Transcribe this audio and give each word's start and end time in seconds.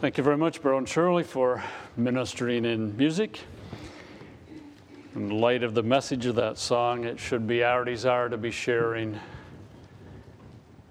Thank 0.00 0.16
you 0.16 0.22
very 0.22 0.36
much, 0.36 0.62
Baron 0.62 0.86
Shirley, 0.86 1.24
for 1.24 1.60
ministering 1.96 2.64
in 2.64 2.96
music. 2.96 3.40
In 5.16 5.40
light 5.40 5.64
of 5.64 5.74
the 5.74 5.82
message 5.82 6.24
of 6.26 6.36
that 6.36 6.56
song, 6.56 7.02
it 7.02 7.18
should 7.18 7.48
be 7.48 7.64
our 7.64 7.84
desire 7.84 8.28
to 8.28 8.36
be 8.36 8.52
sharing 8.52 9.18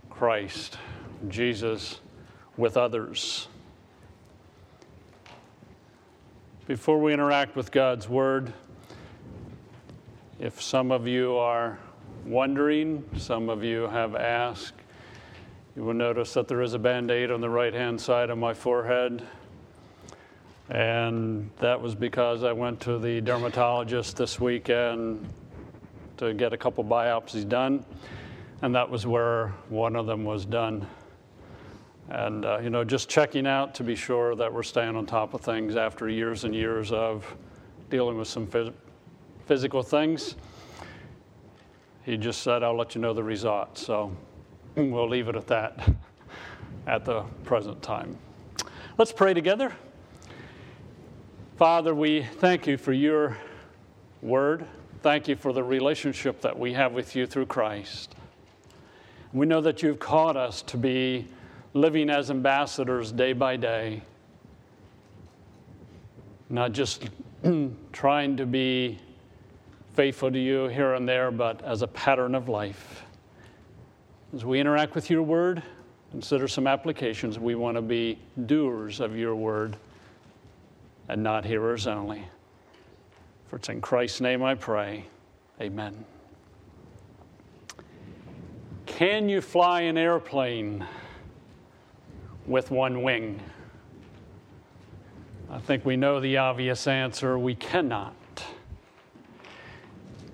Christ, 0.09 0.78
Jesus, 1.29 2.01
with 2.57 2.75
others. 2.75 3.47
Before 6.65 6.99
we 6.99 7.13
interact 7.13 7.55
with 7.55 7.71
God's 7.71 8.10
Word, 8.10 8.51
if 10.37 10.62
some 10.62 10.92
of 10.92 11.08
you 11.08 11.37
are 11.37 11.79
wondering, 12.26 13.05
some 13.15 13.47
of 13.47 13.63
you 13.63 13.83
have 13.87 14.15
asked, 14.15 14.74
you 15.78 15.83
will 15.83 15.94
notice 15.94 16.34
that 16.34 16.48
there 16.48 16.63
is 16.63 16.73
a 16.73 16.80
band 16.80 17.12
aid 17.12 17.30
on 17.30 17.39
the 17.39 17.49
right 17.49 17.71
hand 17.71 18.02
side 18.02 18.31
of 18.31 18.38
my 18.39 18.52
forehead. 18.52 19.21
And 20.71 21.52
that 21.59 21.79
was 21.79 21.93
because 21.93 22.43
I 22.43 22.52
went 22.52 22.81
to 22.81 22.97
the 22.97 23.21
dermatologist 23.21 24.17
this 24.17 24.39
weekend 24.39 25.23
to 26.17 26.33
get 26.33 26.52
a 26.52 26.57
couple 26.57 26.83
biopsies 26.83 27.47
done. 27.47 27.85
And 28.63 28.73
that 28.73 28.89
was 28.89 29.05
where 29.05 29.49
one 29.69 29.95
of 29.95 30.07
them 30.07 30.25
was 30.25 30.45
done. 30.45 30.88
And, 32.09 32.44
uh, 32.44 32.57
you 32.57 32.71
know, 32.71 32.83
just 32.83 33.07
checking 33.07 33.45
out 33.45 33.75
to 33.75 33.83
be 33.83 33.95
sure 33.95 34.33
that 34.35 34.52
we're 34.52 34.63
staying 34.63 34.95
on 34.95 35.05
top 35.05 35.35
of 35.35 35.41
things 35.41 35.75
after 35.75 36.09
years 36.09 36.44
and 36.44 36.55
years 36.55 36.91
of 36.91 37.23
dealing 37.91 38.17
with 38.17 38.27
some 38.27 38.47
phys- 38.47 38.73
physical 39.45 39.83
things. 39.83 40.38
He 42.03 42.17
just 42.17 42.41
said, 42.41 42.63
I'll 42.63 42.75
let 42.75 42.95
you 42.95 43.02
know 43.02 43.13
the 43.13 43.23
results. 43.23 43.85
So 43.85 44.11
we'll 44.91 45.09
leave 45.09 45.27
it 45.27 45.36
at 45.36 45.48
that 45.48 45.90
at 46.88 47.04
the 47.04 47.22
present 47.44 47.81
time. 47.81 48.16
Let's 48.98 49.12
pray 49.12 49.34
together. 49.34 49.73
Father, 51.58 51.95
we 51.95 52.22
thank 52.22 52.67
you 52.67 52.78
for 52.78 52.94
your 52.94 53.38
word. 54.22 54.67
Thank 55.02 55.28
you 55.28 55.36
for 55.36 55.52
the 55.52 55.64
relationship 55.64 56.42
that 56.42 56.58
we 56.58 56.73
have 56.73 56.92
with 56.92 57.16
you 57.16 57.25
through 57.25 57.47
Christ. 57.47 58.14
We 59.34 59.47
know 59.47 59.61
that 59.61 59.81
you've 59.81 59.97
called 59.97 60.38
us 60.38 60.61
to 60.64 60.78
be 60.78 61.28
living 61.73 62.12
as 62.12 62.30
ambassadors 62.30 63.12
day 63.12 63.34
by 63.34 63.56
day, 63.56 64.03
not 66.50 66.72
just 66.72 67.09
trying 67.91 68.38
to 68.38 68.45
be 68.45 69.00
faithful 69.95 70.31
to 70.31 70.39
you 70.39 70.67
here 70.67 70.94
and 70.94 71.09
there, 71.09 71.31
but 71.31 71.64
as 71.64 71.81
a 71.81 71.88
pattern 71.88 72.36
of 72.36 72.47
life. 72.47 73.06
As 74.36 74.44
we 74.44 74.59
interact 74.59 74.94
with 74.94 75.09
your 75.09 75.23
word, 75.23 75.64
consider 76.11 76.50
some 76.50 76.67
applications. 76.67 77.39
We 77.39 77.56
want 77.56 77.78
to 77.78 77.81
be 77.81 78.20
doers 78.45 79.00
of 79.00 79.16
your 79.16 79.36
word 79.36 79.78
and 81.08 81.23
not 81.23 81.45
hearers 81.45 81.88
only. 81.88 82.28
For 83.47 83.56
it's 83.56 83.69
in 83.69 83.80
Christ's 83.80 84.19
name 84.19 84.44
I 84.44 84.56
pray. 84.56 85.06
Amen. 85.61 86.03
Can 88.86 89.30
you 89.30 89.39
fly 89.39 89.81
an 89.81 89.97
airplane 89.97 90.86
with 92.45 92.69
one 92.69 93.03
wing? 93.03 93.39
I 95.50 95.59
think 95.59 95.86
we 95.86 95.95
know 95.95 96.19
the 96.19 96.36
obvious 96.38 96.86
answer 96.88 97.39
we 97.39 97.56
cannot. 97.56 98.14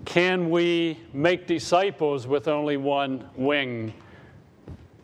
Can 0.06 0.50
we 0.50 1.00
make 1.14 1.48
disciples 1.48 2.28
with 2.28 2.48
only 2.48 2.78
one 2.78 3.30
wing? 3.36 3.94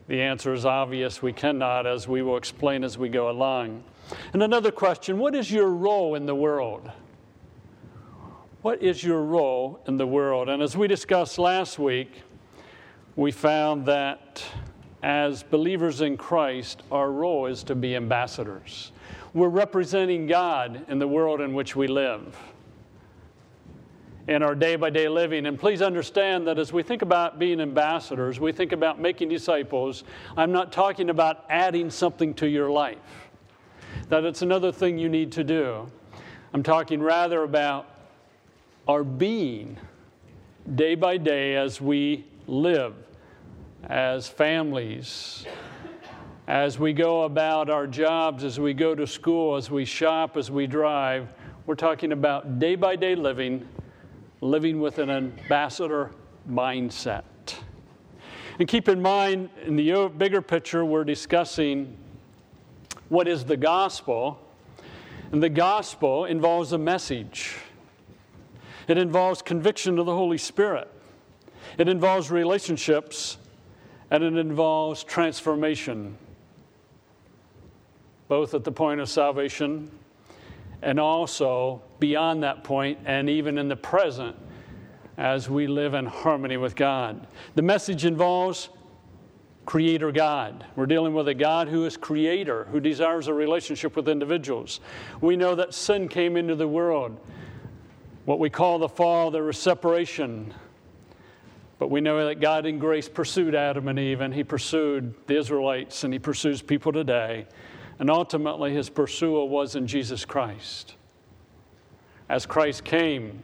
The 0.08 0.22
answer 0.22 0.54
is 0.54 0.66
obvious 0.66 1.22
we 1.22 1.32
cannot, 1.32 1.86
as 1.86 2.08
we 2.08 2.22
will 2.22 2.36
explain 2.36 2.84
as 2.84 2.98
we 2.98 3.10
go 3.10 3.30
along. 3.30 3.84
And 4.34 4.44
another 4.44 4.72
question 4.72 5.18
What 5.18 5.36
is 5.36 5.52
your 5.52 5.70
role 5.70 6.16
in 6.16 6.26
the 6.26 6.36
world? 6.36 6.92
What 8.62 8.84
is 8.84 9.04
your 9.04 9.22
role 9.22 9.80
in 9.88 9.96
the 9.96 10.08
world? 10.08 10.50
And 10.50 10.62
as 10.62 10.76
we 10.76 10.88
discussed 10.88 11.40
last 11.40 11.80
week, 11.80 12.24
we 13.16 13.32
found 13.32 13.86
that 13.86 14.44
as 15.02 15.44
believers 15.44 16.02
in 16.02 16.18
Christ, 16.18 16.84
our 16.92 17.10
role 17.10 17.46
is 17.46 17.64
to 17.64 17.76
be 17.76 17.96
ambassadors. 17.96 18.92
We're 19.34 19.48
representing 19.48 20.28
God 20.28 20.86
in 20.90 21.00
the 21.00 21.08
world 21.08 21.40
in 21.40 21.54
which 21.54 21.74
we 21.76 21.88
live 21.88 22.36
in 24.30 24.44
our 24.44 24.54
day 24.54 24.76
by 24.76 24.92
day 24.92 25.10
living. 25.10 25.48
And 25.48 25.60
please 25.60 25.82
understand 25.82 26.46
that 26.48 26.60
as 26.60 26.72
we 26.72 26.84
think 26.84 27.02
about 27.02 27.40
being 27.40 27.60
ambassadors, 27.60 28.40
we 28.40 28.52
think 28.52 28.72
about 28.72 29.02
making 29.02 29.28
disciples. 29.28 30.04
I'm 30.38 30.52
not 30.52 30.72
talking 30.72 31.10
about 31.10 31.46
adding 31.50 31.90
something 31.90 32.36
to 32.36 32.48
your 32.48 32.70
life, 32.70 33.00
that 34.10 34.26
it's 34.26 34.44
another 34.44 34.72
thing 34.72 35.00
you 35.00 35.10
need 35.10 35.32
to 35.32 35.44
do. 35.44 35.90
I'm 36.54 36.62
talking 36.62 37.02
rather 37.02 37.42
about 37.42 37.90
our 38.88 39.04
being 39.04 39.78
day 40.76 40.94
by 40.94 41.18
day 41.18 41.56
as 41.56 41.82
we 41.82 42.24
live, 42.46 42.94
as 43.88 44.28
families, 44.28 45.48
as 46.48 46.78
we 46.78 46.94
go 46.94 47.24
about 47.24 47.72
our 47.72 47.88
jobs, 47.88 48.44
as 48.44 48.60
we 48.60 48.76
go 48.76 48.94
to 48.94 49.08
school, 49.08 49.56
as 49.56 49.72
we 49.72 49.86
shop, 49.86 50.38
as 50.38 50.52
we 50.52 50.68
drive. 50.68 51.34
We're 51.66 51.74
talking 51.74 52.12
about 52.12 52.60
day 52.60 52.76
by 52.76 52.96
day 52.96 53.16
living 53.16 53.68
living 54.42 54.80
with 54.80 55.00
an 55.00 55.10
ambassador 55.10 56.12
mindset. 56.50 57.24
And 58.58 58.68
keep 58.68 58.90
in 58.90 59.02
mind, 59.02 59.50
in 59.66 59.76
the 59.76 60.10
bigger 60.18 60.42
picture, 60.42 60.84
we're 60.84 61.04
discussing 61.04 61.98
what 63.10 63.28
is 63.28 63.46
the 63.46 63.58
gospel. 63.58 64.40
And 65.32 65.44
the 65.44 65.50
gospel 65.50 66.26
involves 66.26 66.74
a 66.74 66.78
message, 66.78 67.56
it 68.88 68.98
involves 68.98 69.42
conviction 69.42 70.00
of 70.00 70.06
the 70.08 70.16
Holy 70.16 70.40
Spirit, 70.40 70.90
it 71.78 71.88
involves 71.88 72.32
relationships, 72.32 73.38
and 74.10 74.24
it 74.24 74.36
involves 74.36 75.04
transformation, 75.04 76.18
both 78.28 78.56
at 78.56 78.64
the 78.64 78.72
point 78.72 79.00
of 79.00 79.10
salvation 79.10 79.92
and 80.82 81.00
also 81.00 81.82
beyond 82.00 82.44
that 82.44 82.64
point 82.64 83.00
and 83.06 83.30
even 83.30 83.58
in 83.58 83.68
the 83.68 83.76
present 83.76 84.36
as 85.18 85.50
we 85.50 85.68
live 85.68 85.94
in 85.94 86.06
harmony 86.06 86.58
with 86.58 86.76
God. 86.76 87.28
The 87.56 87.62
message 87.62 88.06
involves 88.06 88.70
Creator 89.66 90.14
God. 90.14 90.66
We're 90.76 90.86
dealing 90.86 91.14
with 91.14 91.28
a 91.28 91.34
God 91.34 91.68
who 91.68 91.86
is 91.86 91.98
Creator, 91.98 92.66
who 92.72 92.80
desires 92.80 93.28
a 93.28 93.34
relationship 93.34 93.96
with 93.96 94.08
individuals. 94.08 94.80
We 95.22 95.36
know 95.36 95.56
that 95.56 95.74
sin 95.74 96.08
came 96.08 96.38
into 96.38 96.56
the 96.56 96.68
world. 96.68 97.20
What 98.26 98.40
we 98.40 98.50
call 98.50 98.80
the 98.80 98.90
fall, 98.90 99.30
there 99.30 99.44
was 99.44 99.58
separation. 99.58 100.54
But 101.78 101.90
we 101.90 102.02
know 102.02 102.26
that 102.28 102.40
God 102.40 102.66
in 102.66 102.80
grace 102.80 103.08
pursued 103.08 103.56
Adam 103.56 103.88
and 103.88 104.00
Eve, 104.00 104.22
and 104.22 104.34
He 104.34 104.44
pursued 104.44 105.14
the 105.28 105.38
Israelites, 105.38 106.04
and 106.04 106.14
He 106.14 106.20
pursues 106.20 106.62
people 106.62 106.92
today. 106.92 107.46
And 108.00 108.10
ultimately, 108.10 108.74
His 108.74 108.90
pursuer 108.90 109.46
was 109.46 109.76
in 109.76 109.86
Jesus 109.86 110.26
Christ 110.26 110.96
as 112.30 112.46
Christ 112.46 112.84
came, 112.84 113.42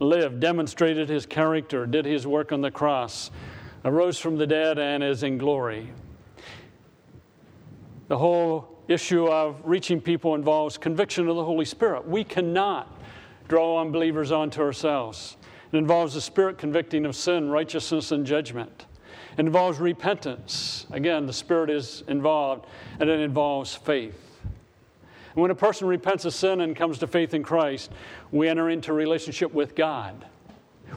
lived, 0.00 0.40
demonstrated 0.40 1.08
his 1.08 1.26
character, 1.26 1.86
did 1.86 2.06
his 2.06 2.26
work 2.26 2.50
on 2.50 2.62
the 2.62 2.70
cross, 2.70 3.30
arose 3.84 4.18
from 4.18 4.36
the 4.36 4.46
dead, 4.46 4.78
and 4.78 5.04
is 5.04 5.22
in 5.22 5.38
glory. 5.38 5.90
The 8.08 8.18
whole 8.18 8.68
issue 8.88 9.26
of 9.26 9.60
reaching 9.64 10.00
people 10.00 10.34
involves 10.34 10.78
conviction 10.78 11.28
of 11.28 11.36
the 11.36 11.44
Holy 11.44 11.64
Spirit. 11.64 12.08
We 12.08 12.24
cannot 12.24 13.00
draw 13.48 13.80
unbelievers 13.80 14.32
onto 14.32 14.62
ourselves. 14.62 15.36
It 15.72 15.76
involves 15.76 16.14
the 16.14 16.20
Spirit 16.20 16.58
convicting 16.58 17.04
of 17.04 17.14
sin, 17.14 17.50
righteousness, 17.50 18.12
and 18.12 18.26
judgment. 18.26 18.86
It 19.32 19.40
involves 19.40 19.78
repentance. 19.78 20.86
Again, 20.90 21.26
the 21.26 21.32
Spirit 21.32 21.70
is 21.70 22.04
involved, 22.08 22.66
and 23.00 23.08
it 23.08 23.20
involves 23.20 23.74
faith. 23.74 24.20
And 25.34 25.40
when 25.40 25.50
a 25.50 25.54
person 25.54 25.88
repents 25.88 26.26
of 26.26 26.34
sin 26.34 26.60
and 26.60 26.76
comes 26.76 26.98
to 26.98 27.06
faith 27.06 27.32
in 27.32 27.42
Christ, 27.42 27.90
we 28.30 28.48
enter 28.48 28.68
into 28.68 28.92
relationship 28.92 29.54
with 29.54 29.74
God, 29.74 30.26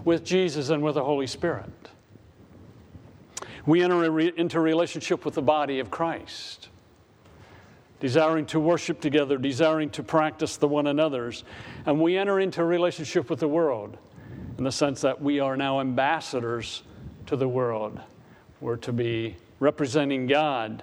with 0.04 0.26
Jesus, 0.26 0.70
and 0.70 0.84
with 0.84 0.96
the 0.96 1.04
Holy 1.04 1.28
Spirit. 1.28 1.70
We 3.66 3.82
enter 3.82 4.20
into 4.20 4.60
relationship 4.60 5.24
with 5.24 5.36
the 5.36 5.42
body 5.42 5.80
of 5.80 5.90
Christ, 5.90 6.68
desiring 8.02 8.46
to 8.48 8.60
worship 8.60 9.00
together, 9.00 9.38
desiring 9.38 9.90
to 9.92 10.04
practice 10.04 10.58
the 10.58 10.68
one 10.68 10.88
another's. 10.88 11.46
And 11.86 12.02
we 12.02 12.18
enter 12.18 12.42
into 12.42 12.64
relationship 12.66 13.30
with 13.30 13.40
the 13.40 13.48
world 13.48 13.98
in 14.58 14.66
the 14.66 14.72
sense 14.72 15.02
that 15.02 15.22
we 15.22 15.40
are 15.40 15.56
now 15.56 15.80
ambassadors 15.80 16.84
to 17.28 17.38
the 17.38 17.48
world. 17.48 18.00
We're 18.66 18.78
to 18.78 18.94
be 18.94 19.36
representing 19.60 20.26
God 20.26 20.82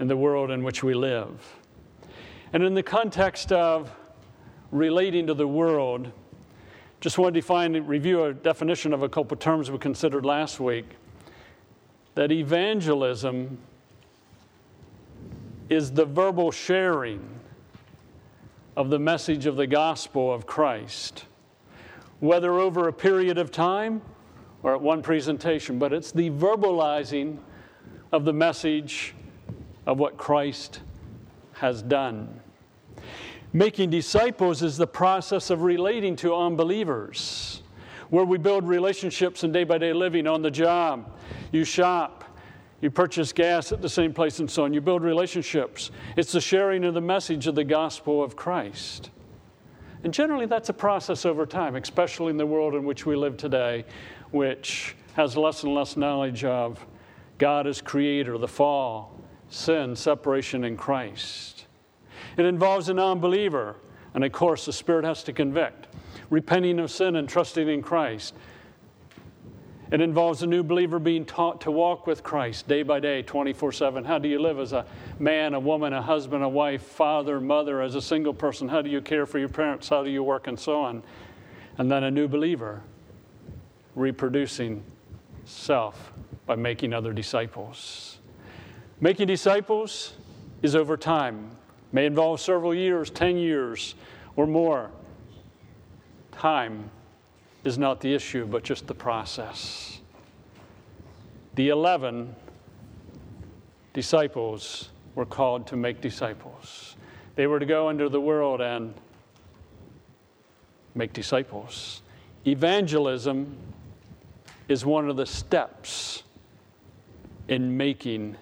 in 0.00 0.08
the 0.08 0.16
world 0.16 0.50
in 0.50 0.62
which 0.62 0.82
we 0.82 0.94
live. 0.94 1.58
And 2.54 2.62
in 2.62 2.72
the 2.72 2.82
context 2.82 3.52
of 3.52 3.94
relating 4.70 5.26
to 5.26 5.34
the 5.34 5.46
world, 5.46 6.10
just 7.02 7.18
want 7.18 7.34
to 7.34 7.40
define 7.42 7.74
review 7.84 8.24
a 8.24 8.32
definition 8.32 8.94
of 8.94 9.02
a 9.02 9.10
couple 9.10 9.34
of 9.34 9.40
terms 9.40 9.70
we 9.70 9.76
considered 9.76 10.24
last 10.24 10.58
week. 10.58 10.86
That 12.14 12.32
evangelism 12.32 13.58
is 15.68 15.92
the 15.92 16.06
verbal 16.06 16.50
sharing 16.50 17.20
of 18.74 18.88
the 18.88 18.98
message 18.98 19.44
of 19.44 19.56
the 19.56 19.66
gospel 19.66 20.32
of 20.32 20.46
Christ, 20.46 21.26
whether 22.20 22.58
over 22.58 22.88
a 22.88 22.92
period 22.94 23.36
of 23.36 23.52
time 23.52 24.00
or 24.62 24.74
at 24.74 24.80
one 24.80 25.02
presentation, 25.02 25.78
but 25.78 25.92
it's 25.92 26.12
the 26.12 26.30
verbalizing 26.30 27.38
of 28.12 28.24
the 28.24 28.32
message 28.32 29.14
of 29.86 29.98
what 29.98 30.16
Christ 30.16 30.80
has 31.52 31.82
done. 31.82 32.40
Making 33.52 33.90
disciples 33.90 34.62
is 34.62 34.76
the 34.76 34.86
process 34.86 35.50
of 35.50 35.62
relating 35.62 36.16
to 36.16 36.34
unbelievers, 36.34 37.62
where 38.10 38.24
we 38.24 38.38
build 38.38 38.66
relationships 38.66 39.44
in 39.44 39.52
day 39.52 39.64
by 39.64 39.78
day 39.78 39.92
living 39.92 40.26
on 40.26 40.42
the 40.42 40.50
job. 40.50 41.10
You 41.52 41.64
shop, 41.64 42.24
you 42.80 42.90
purchase 42.90 43.32
gas 43.32 43.72
at 43.72 43.80
the 43.80 43.88
same 43.88 44.12
place, 44.12 44.38
and 44.38 44.50
so 44.50 44.64
on. 44.64 44.74
You 44.74 44.80
build 44.80 45.02
relationships. 45.02 45.90
It's 46.16 46.32
the 46.32 46.40
sharing 46.40 46.84
of 46.84 46.94
the 46.94 47.00
message 47.00 47.46
of 47.46 47.54
the 47.54 47.64
gospel 47.64 48.22
of 48.22 48.36
Christ. 48.36 49.10
And 50.04 50.14
generally, 50.14 50.46
that's 50.46 50.68
a 50.68 50.74
process 50.74 51.26
over 51.26 51.44
time, 51.44 51.74
especially 51.74 52.30
in 52.30 52.36
the 52.36 52.46
world 52.46 52.74
in 52.74 52.84
which 52.84 53.04
we 53.04 53.16
live 53.16 53.36
today, 53.36 53.84
which 54.30 54.94
has 55.14 55.36
less 55.36 55.62
and 55.62 55.74
less 55.74 55.96
knowledge 55.96 56.44
of 56.44 56.84
God 57.38 57.66
as 57.66 57.80
creator, 57.80 58.36
the 58.38 58.48
fall, 58.48 59.18
sin, 59.48 59.96
separation 59.96 60.64
in 60.64 60.76
Christ. 60.76 61.66
It 62.36 62.44
involves 62.44 62.88
a 62.88 62.94
non 62.94 63.20
believer, 63.20 63.76
and 64.14 64.24
of 64.24 64.32
course, 64.32 64.66
the 64.66 64.72
Spirit 64.72 65.04
has 65.04 65.22
to 65.24 65.32
convict, 65.32 65.88
repenting 66.30 66.78
of 66.78 66.90
sin 66.90 67.16
and 67.16 67.28
trusting 67.28 67.68
in 67.68 67.82
Christ. 67.82 68.34
It 69.90 70.02
involves 70.02 70.42
a 70.42 70.46
new 70.46 70.62
believer 70.62 70.98
being 70.98 71.24
taught 71.24 71.62
to 71.62 71.70
walk 71.70 72.06
with 72.06 72.22
Christ 72.22 72.68
day 72.68 72.82
by 72.82 73.00
day, 73.00 73.22
24 73.22 73.72
7. 73.72 74.04
How 74.04 74.18
do 74.18 74.28
you 74.28 74.38
live 74.38 74.58
as 74.58 74.72
a 74.72 74.84
man, 75.18 75.54
a 75.54 75.60
woman, 75.60 75.94
a 75.94 76.02
husband, 76.02 76.44
a 76.44 76.48
wife, 76.48 76.82
father, 76.82 77.40
mother, 77.40 77.80
as 77.80 77.94
a 77.94 78.02
single 78.02 78.34
person? 78.34 78.68
How 78.68 78.82
do 78.82 78.90
you 78.90 79.00
care 79.00 79.24
for 79.24 79.38
your 79.38 79.48
parents? 79.48 79.88
How 79.88 80.04
do 80.04 80.10
you 80.10 80.22
work, 80.22 80.46
and 80.46 80.60
so 80.60 80.82
on? 80.82 81.02
And 81.78 81.90
then 81.90 82.04
a 82.04 82.10
new 82.10 82.28
believer 82.28 82.82
reproducing 83.98 84.82
self 85.44 86.12
by 86.46 86.56
making 86.56 86.92
other 86.92 87.12
disciples. 87.12 88.18
Making 89.00 89.26
disciples 89.26 90.14
is 90.62 90.74
over 90.74 90.96
time, 90.96 91.50
may 91.92 92.06
involve 92.06 92.40
several 92.40 92.74
years, 92.74 93.10
10 93.10 93.36
years 93.36 93.94
or 94.36 94.46
more. 94.46 94.90
Time 96.32 96.90
is 97.64 97.78
not 97.78 98.00
the 98.00 98.14
issue, 98.14 98.46
but 98.46 98.62
just 98.62 98.86
the 98.86 98.94
process. 98.94 100.00
The 101.54 101.68
11 101.68 102.34
disciples 103.92 104.90
were 105.14 105.26
called 105.26 105.66
to 105.66 105.76
make 105.76 106.00
disciples. 106.00 106.96
They 107.34 107.46
were 107.46 107.58
to 107.58 107.66
go 107.66 107.88
into 107.88 108.08
the 108.08 108.20
world 108.20 108.60
and 108.60 108.94
make 110.94 111.12
disciples. 111.12 112.02
Evangelism 112.46 113.56
is 114.68 114.84
one 114.84 115.08
of 115.08 115.16
the 115.16 115.26
steps 115.26 116.22
in 117.48 117.76
making 117.76 118.36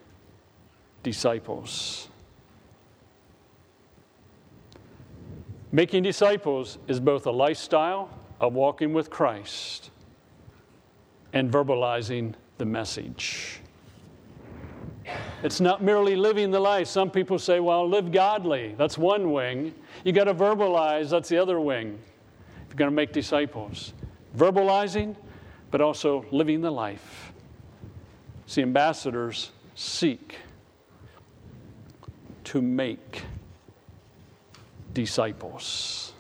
disciples. 1.03 2.09
Making 5.73 6.03
disciples 6.03 6.79
is 6.89 7.01
both 7.01 7.27
a 7.27 7.31
lifestyle 7.31 8.11
of 8.41 8.55
walking 8.55 8.93
with 8.93 9.11
Christ 9.11 9.91
and 11.33 11.51
verbalizing 11.51 12.35
the 12.59 12.65
message. 12.65 13.61
It's 15.43 15.61
not 15.61 15.83
merely 15.83 16.17
living 16.17 16.51
the 16.51 16.59
life. 16.59 16.89
Some 16.89 17.11
people 17.11 17.39
say, 17.39 17.61
well, 17.61 17.89
live 17.89 18.11
godly. 18.11 18.75
That's 18.77 18.99
one 18.99 19.33
wing. 19.33 19.75
You 20.03 20.13
got 20.13 20.25
to 20.25 20.35
verbalize. 20.35 21.11
That's 21.11 21.29
the 21.29 21.39
other 21.39 21.61
wing. 21.61 21.99
If 22.63 22.71
you're 22.71 22.77
going 22.77 22.91
to 22.91 22.95
make 22.95 23.13
disciples, 23.13 23.93
verbalizing, 24.37 25.15
but 25.71 25.81
also 25.81 26.25
living 26.31 26.61
the 26.61 26.71
life. 26.71 27.33
See, 28.47 28.63
ambassadors 28.63 29.51
seek 29.75 30.37
to 32.45 32.63
make 32.63 33.23
disciples. 34.93 36.13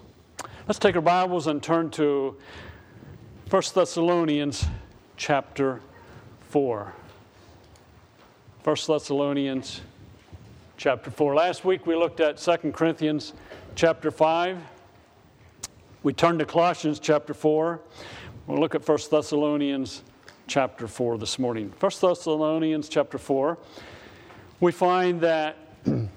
Let's 0.66 0.78
take 0.78 0.96
our 0.96 1.02
Bibles 1.02 1.46
and 1.46 1.62
turn 1.62 1.90
to 1.90 2.36
1 3.48 3.62
Thessalonians 3.74 4.66
chapter 5.16 5.80
4. 6.48 6.92
1 8.64 8.76
Thessalonians 8.88 9.80
chapter 10.76 11.10
4. 11.12 11.34
Last 11.36 11.64
week 11.64 11.86
we 11.86 11.94
looked 11.94 12.18
at 12.18 12.38
2 12.38 12.72
Corinthians 12.72 13.32
chapter 13.76 14.10
5. 14.10 14.58
We 16.02 16.12
turned 16.12 16.40
to 16.40 16.44
Colossians 16.44 16.98
chapter 16.98 17.32
4. 17.32 17.80
We'll 18.46 18.60
look 18.60 18.76
at 18.76 18.86
1 18.86 18.98
Thessalonians 19.10 20.02
chapter 20.46 20.86
4 20.86 21.18
this 21.18 21.36
morning. 21.36 21.72
1 21.80 21.92
Thessalonians 22.00 22.88
chapter 22.88 23.18
4, 23.18 23.58
we 24.60 24.70
find 24.70 25.20
that 25.22 25.56
the 25.84 26.08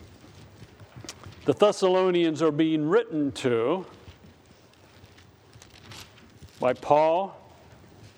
Thessalonians 1.54 2.44
are 2.44 2.52
being 2.52 2.88
written 2.88 3.32
to 3.32 3.84
by 6.60 6.74
Paul, 6.74 7.36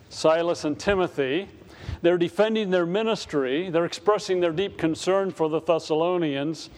Silas, 0.10 0.66
and 0.66 0.78
Timothy. 0.78 1.48
They're 2.02 2.18
defending 2.18 2.70
their 2.70 2.86
ministry, 2.86 3.70
they're 3.70 3.86
expressing 3.86 4.42
their 4.42 4.52
deep 4.52 4.78
concern 4.78 5.32
for 5.32 5.48
the 5.48 5.62
Thessalonians, 5.62 6.70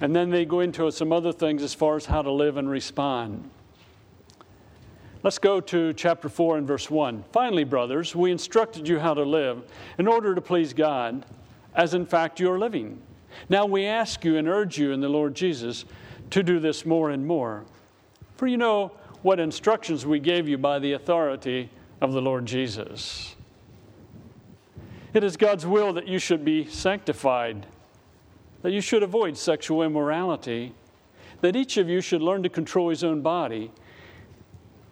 and 0.00 0.14
then 0.14 0.30
they 0.30 0.44
go 0.44 0.60
into 0.60 0.88
some 0.92 1.12
other 1.12 1.32
things 1.32 1.64
as 1.64 1.74
far 1.74 1.96
as 1.96 2.06
how 2.06 2.22
to 2.22 2.30
live 2.30 2.56
and 2.56 2.70
respond. 2.70 3.50
Let's 5.24 5.40
go 5.40 5.60
to 5.60 5.92
chapter 5.94 6.28
4 6.28 6.58
and 6.58 6.66
verse 6.66 6.88
1. 6.88 7.24
Finally, 7.32 7.64
brothers, 7.64 8.14
we 8.14 8.30
instructed 8.30 8.86
you 8.86 9.00
how 9.00 9.14
to 9.14 9.24
live 9.24 9.64
in 9.98 10.06
order 10.06 10.32
to 10.32 10.40
please 10.40 10.72
God, 10.72 11.26
as 11.74 11.92
in 11.92 12.06
fact 12.06 12.38
you 12.38 12.48
are 12.52 12.58
living. 12.58 13.02
Now 13.48 13.66
we 13.66 13.84
ask 13.84 14.24
you 14.24 14.36
and 14.36 14.46
urge 14.46 14.78
you 14.78 14.92
in 14.92 15.00
the 15.00 15.08
Lord 15.08 15.34
Jesus 15.34 15.84
to 16.30 16.44
do 16.44 16.60
this 16.60 16.86
more 16.86 17.10
and 17.10 17.26
more. 17.26 17.64
For 18.36 18.46
you 18.46 18.56
know 18.56 18.92
what 19.22 19.40
instructions 19.40 20.06
we 20.06 20.20
gave 20.20 20.48
you 20.48 20.56
by 20.56 20.78
the 20.78 20.92
authority 20.92 21.68
of 22.00 22.12
the 22.12 22.22
Lord 22.22 22.46
Jesus. 22.46 23.34
It 25.14 25.24
is 25.24 25.36
God's 25.36 25.66
will 25.66 25.92
that 25.94 26.06
you 26.06 26.20
should 26.20 26.44
be 26.44 26.64
sanctified, 26.66 27.66
that 28.62 28.70
you 28.70 28.80
should 28.80 29.02
avoid 29.02 29.36
sexual 29.36 29.82
immorality, 29.82 30.74
that 31.40 31.56
each 31.56 31.76
of 31.76 31.88
you 31.88 32.00
should 32.00 32.22
learn 32.22 32.44
to 32.44 32.48
control 32.48 32.90
his 32.90 33.02
own 33.02 33.20
body 33.20 33.72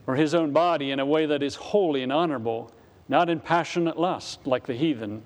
or 0.07 0.17
his 0.17 0.35
own 0.35 0.53
body 0.53 0.91
in 0.91 1.01
a 1.01 1.07
way 1.07 1.27
that 1.27 1.43
is 1.43 1.57
holy 1.57 2.03
and 2.03 2.13
honorable, 2.13 2.73
not 3.09 3.29
in 3.29 3.41
passionate 3.41 3.99
lust 3.99 4.47
like 4.47 4.67
the 4.67 4.75
heathen 4.75 5.23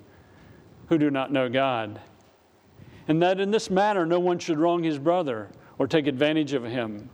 who 0.89 0.99
do 0.99 1.11
not 1.11 1.33
know 1.33 1.49
God. 1.49 2.01
And 3.07 3.23
that 3.23 3.41
in 3.41 3.51
this 3.51 3.71
manner 3.71 4.07
no 4.07 4.21
one 4.21 4.39
should 4.39 4.59
wrong 4.59 4.83
his 4.83 4.99
brother 4.99 5.49
or 5.79 5.87
take 5.87 6.07
advantage 6.07 6.53
of 6.53 6.65
him. 6.65 7.09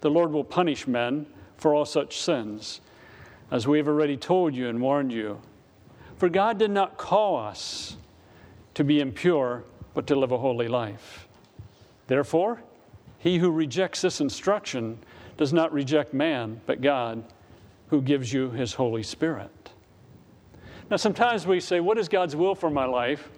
The 0.00 0.10
Lord 0.10 0.32
will 0.32 0.44
punish 0.44 0.86
men 0.86 1.26
for 1.56 1.74
all 1.74 1.84
such 1.84 2.18
sins, 2.18 2.80
as 3.50 3.66
we 3.66 3.78
have 3.78 3.88
already 3.88 4.16
told 4.16 4.54
you 4.54 4.68
and 4.68 4.80
warned 4.80 5.12
you. 5.12 5.40
For 6.16 6.28
God 6.28 6.58
did 6.58 6.70
not 6.70 6.96
call 6.96 7.36
us 7.38 7.96
to 8.74 8.84
be 8.84 9.00
impure, 9.00 9.64
but 9.94 10.06
to 10.06 10.16
live 10.16 10.32
a 10.32 10.38
holy 10.38 10.68
life. 10.68 11.26
Therefore, 12.06 12.62
he 13.18 13.38
who 13.38 13.50
rejects 13.50 14.00
this 14.00 14.20
instruction 14.20 14.98
does 15.40 15.54
not 15.54 15.72
reject 15.72 16.12
man, 16.12 16.60
but 16.66 16.82
God, 16.82 17.24
who 17.88 18.02
gives 18.02 18.30
you 18.30 18.50
his 18.50 18.74
Holy 18.74 19.02
Spirit. 19.02 19.70
Now, 20.90 20.98
sometimes 20.98 21.46
we 21.46 21.60
say, 21.60 21.80
What 21.80 21.96
is 21.96 22.10
God's 22.10 22.36
will 22.36 22.54
for 22.54 22.68
my 22.68 22.84
life? 22.84 23.30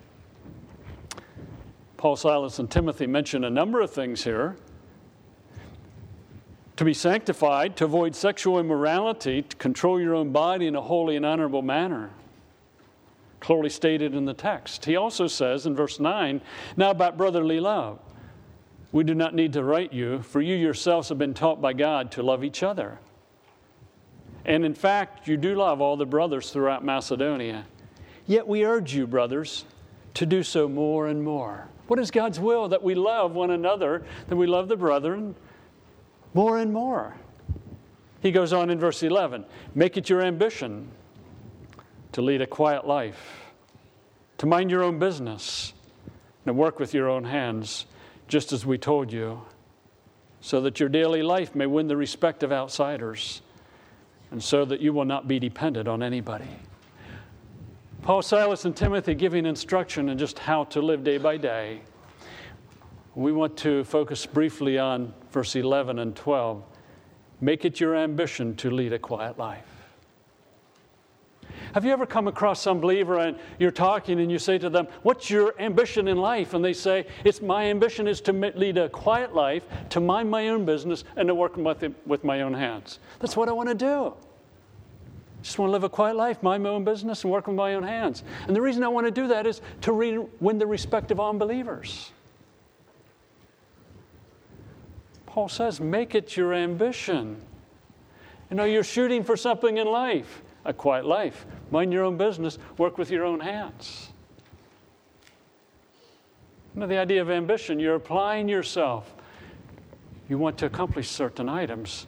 Paul, 1.96 2.16
Silas, 2.16 2.58
and 2.58 2.68
Timothy 2.68 3.06
mention 3.06 3.44
a 3.44 3.50
number 3.50 3.80
of 3.80 3.92
things 3.92 4.24
here. 4.24 4.56
To 6.74 6.84
be 6.84 6.92
sanctified, 6.92 7.76
to 7.76 7.84
avoid 7.84 8.16
sexual 8.16 8.58
immorality, 8.58 9.42
to 9.42 9.56
control 9.58 10.00
your 10.00 10.16
own 10.16 10.32
body 10.32 10.66
in 10.66 10.74
a 10.74 10.80
holy 10.80 11.14
and 11.14 11.24
honorable 11.24 11.62
manner. 11.62 12.10
Clearly 13.38 13.70
stated 13.70 14.12
in 14.12 14.24
the 14.24 14.34
text. 14.34 14.86
He 14.86 14.96
also 14.96 15.28
says 15.28 15.66
in 15.66 15.76
verse 15.76 16.00
9, 16.00 16.40
Now 16.76 16.90
about 16.90 17.16
brotherly 17.16 17.60
love. 17.60 18.00
We 18.92 19.04
do 19.04 19.14
not 19.14 19.34
need 19.34 19.54
to 19.54 19.64
write 19.64 19.92
you, 19.92 20.20
for 20.20 20.42
you 20.42 20.54
yourselves 20.54 21.08
have 21.08 21.18
been 21.18 21.34
taught 21.34 21.62
by 21.62 21.72
God 21.72 22.12
to 22.12 22.22
love 22.22 22.44
each 22.44 22.62
other. 22.62 22.98
And 24.44 24.64
in 24.64 24.74
fact, 24.74 25.26
you 25.26 25.38
do 25.38 25.54
love 25.54 25.80
all 25.80 25.96
the 25.96 26.06
brothers 26.06 26.50
throughout 26.50 26.84
Macedonia. 26.84 27.64
Yet 28.26 28.46
we 28.46 28.64
urge 28.64 28.94
you, 28.94 29.06
brothers, 29.06 29.64
to 30.14 30.26
do 30.26 30.42
so 30.42 30.68
more 30.68 31.08
and 31.08 31.24
more. 31.24 31.68
What 31.86 31.98
is 31.98 32.10
God's 32.10 32.38
will? 32.38 32.68
That 32.68 32.82
we 32.82 32.94
love 32.94 33.32
one 33.32 33.50
another, 33.50 34.04
that 34.28 34.36
we 34.36 34.46
love 34.46 34.68
the 34.68 34.76
brethren 34.76 35.34
more 36.34 36.58
and 36.58 36.72
more. 36.72 37.14
He 38.20 38.30
goes 38.30 38.52
on 38.52 38.70
in 38.70 38.78
verse 38.78 39.02
11 39.02 39.44
Make 39.74 39.96
it 39.96 40.08
your 40.08 40.22
ambition 40.22 40.88
to 42.12 42.22
lead 42.22 42.42
a 42.42 42.46
quiet 42.46 42.86
life, 42.86 43.50
to 44.38 44.46
mind 44.46 44.70
your 44.70 44.82
own 44.82 44.98
business, 44.98 45.72
and 46.44 46.56
work 46.56 46.78
with 46.78 46.94
your 46.94 47.08
own 47.08 47.24
hands, 47.24 47.86
just 48.32 48.50
as 48.50 48.64
we 48.64 48.78
told 48.78 49.12
you, 49.12 49.42
so 50.40 50.62
that 50.62 50.80
your 50.80 50.88
daily 50.88 51.22
life 51.22 51.54
may 51.54 51.66
win 51.66 51.86
the 51.86 51.98
respect 51.98 52.42
of 52.42 52.50
outsiders, 52.50 53.42
and 54.30 54.42
so 54.42 54.64
that 54.64 54.80
you 54.80 54.90
will 54.90 55.04
not 55.04 55.28
be 55.28 55.38
dependent 55.38 55.86
on 55.86 56.02
anybody. 56.02 56.48
Paul, 58.00 58.22
Silas, 58.22 58.64
and 58.64 58.74
Timothy 58.74 59.14
giving 59.14 59.44
instruction 59.44 60.08
in 60.08 60.16
just 60.16 60.38
how 60.38 60.64
to 60.64 60.80
live 60.80 61.04
day 61.04 61.18
by 61.18 61.36
day. 61.36 61.82
We 63.14 63.32
want 63.32 63.54
to 63.58 63.84
focus 63.84 64.24
briefly 64.24 64.78
on 64.78 65.12
verse 65.30 65.54
11 65.54 65.98
and 65.98 66.16
12. 66.16 66.64
Make 67.42 67.66
it 67.66 67.80
your 67.80 67.94
ambition 67.94 68.56
to 68.56 68.70
lead 68.70 68.94
a 68.94 68.98
quiet 68.98 69.38
life. 69.38 69.71
Have 71.72 71.86
you 71.86 71.90
ever 71.90 72.04
come 72.04 72.28
across 72.28 72.60
some 72.60 72.80
believer 72.80 73.18
and 73.18 73.38
you're 73.58 73.70
talking 73.70 74.20
and 74.20 74.30
you 74.30 74.38
say 74.38 74.58
to 74.58 74.68
them, 74.68 74.86
What's 75.02 75.30
your 75.30 75.54
ambition 75.58 76.06
in 76.06 76.18
life? 76.18 76.52
And 76.52 76.64
they 76.64 76.74
say, 76.74 77.06
It's 77.24 77.40
my 77.40 77.64
ambition 77.64 78.06
is 78.06 78.20
to 78.22 78.32
lead 78.32 78.76
a 78.76 78.88
quiet 78.90 79.34
life, 79.34 79.64
to 79.90 80.00
mind 80.00 80.30
my 80.30 80.48
own 80.48 80.66
business, 80.66 81.04
and 81.16 81.26
to 81.28 81.34
work 81.34 81.56
with, 81.56 81.94
with 82.06 82.24
my 82.24 82.42
own 82.42 82.52
hands. 82.52 82.98
That's 83.20 83.36
what 83.36 83.48
I 83.48 83.52
want 83.52 83.70
to 83.70 83.74
do. 83.74 84.12
Just 85.42 85.58
want 85.58 85.70
to 85.70 85.72
live 85.72 85.82
a 85.82 85.88
quiet 85.88 86.14
life, 86.14 86.42
mind 86.42 86.62
my 86.62 86.68
own 86.68 86.84
business, 86.84 87.24
and 87.24 87.32
work 87.32 87.46
with 87.46 87.56
my 87.56 87.74
own 87.74 87.82
hands. 87.82 88.22
And 88.46 88.54
the 88.54 88.60
reason 88.60 88.84
I 88.84 88.88
want 88.88 89.06
to 89.06 89.10
do 89.10 89.26
that 89.28 89.46
is 89.46 89.60
to 89.80 89.92
re- 89.92 90.24
win 90.40 90.58
the 90.58 90.66
respect 90.66 91.10
of 91.10 91.18
unbelievers. 91.18 92.12
Paul 95.26 95.48
says, 95.48 95.80
make 95.80 96.14
it 96.14 96.36
your 96.36 96.52
ambition. 96.52 97.42
You 98.50 98.56
know, 98.56 98.64
you're 98.64 98.84
shooting 98.84 99.24
for 99.24 99.36
something 99.36 99.78
in 99.78 99.86
life 99.86 100.42
a 100.64 100.72
quiet 100.72 101.04
life. 101.04 101.46
Mind 101.70 101.92
your 101.92 102.04
own 102.04 102.16
business, 102.16 102.58
work 102.78 102.98
with 102.98 103.10
your 103.10 103.24
own 103.24 103.40
hands. 103.40 104.08
Know, 106.74 106.86
the 106.86 106.98
idea 106.98 107.20
of 107.20 107.30
ambition, 107.30 107.78
you're 107.78 107.96
applying 107.96 108.48
yourself. 108.48 109.12
You 110.28 110.38
want 110.38 110.56
to 110.58 110.66
accomplish 110.66 111.08
certain 111.10 111.48
items. 111.48 112.06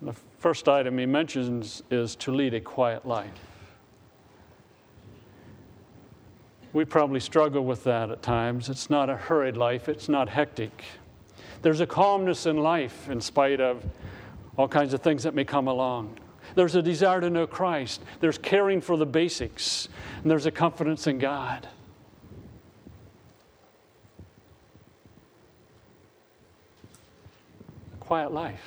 The 0.00 0.14
first 0.38 0.68
item 0.68 0.98
he 0.98 1.06
mentions 1.06 1.82
is 1.90 2.14
to 2.16 2.32
lead 2.32 2.54
a 2.54 2.60
quiet 2.60 3.04
life. 3.04 3.30
We 6.72 6.84
probably 6.84 7.20
struggle 7.20 7.64
with 7.64 7.82
that 7.84 8.10
at 8.10 8.22
times. 8.22 8.68
It's 8.68 8.90
not 8.90 9.08
a 9.10 9.16
hurried 9.16 9.56
life, 9.56 9.88
it's 9.88 10.08
not 10.08 10.28
hectic. 10.28 10.84
There's 11.62 11.80
a 11.80 11.86
calmness 11.86 12.46
in 12.46 12.58
life 12.58 13.08
in 13.08 13.20
spite 13.20 13.60
of 13.60 13.82
all 14.56 14.68
kinds 14.68 14.94
of 14.94 15.02
things 15.02 15.22
that 15.22 15.34
may 15.34 15.44
come 15.44 15.68
along. 15.68 16.18
There's 16.54 16.74
a 16.74 16.82
desire 16.82 17.20
to 17.20 17.28
know 17.28 17.46
Christ, 17.46 18.02
there's 18.20 18.38
caring 18.38 18.80
for 18.80 18.96
the 18.96 19.06
basics, 19.06 19.88
and 20.22 20.30
there's 20.30 20.46
a 20.46 20.50
confidence 20.50 21.06
in 21.06 21.18
God. 21.18 21.68
A 27.94 27.96
quiet 27.98 28.32
life. 28.32 28.62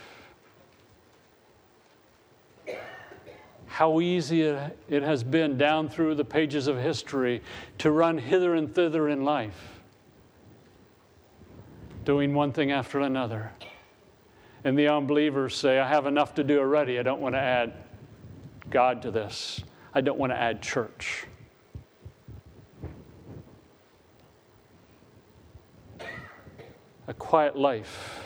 How 3.67 4.01
easy 4.01 4.41
it 4.41 5.03
has 5.03 5.23
been 5.23 5.57
down 5.57 5.87
through 5.87 6.15
the 6.15 6.25
pages 6.25 6.67
of 6.67 6.77
history 6.77 7.41
to 7.77 7.91
run 7.91 8.17
hither 8.17 8.55
and 8.55 8.75
thither 8.75 9.07
in 9.07 9.23
life, 9.23 9.79
doing 12.03 12.33
one 12.33 12.51
thing 12.51 12.73
after 12.73 12.99
another. 12.99 13.53
And 14.63 14.77
the 14.77 14.87
unbelievers 14.87 15.55
say, 15.55 15.79
I 15.79 15.87
have 15.87 16.05
enough 16.05 16.35
to 16.35 16.43
do 16.43 16.59
already. 16.59 16.99
I 16.99 17.03
don't 17.03 17.21
want 17.21 17.35
to 17.35 17.39
add 17.39 17.73
God 18.69 19.01
to 19.03 19.11
this. 19.11 19.61
I 19.93 20.01
don't 20.01 20.19
want 20.19 20.31
to 20.31 20.37
add 20.37 20.61
church. 20.61 21.25
A 27.07 27.13
quiet 27.13 27.57
life. 27.57 28.25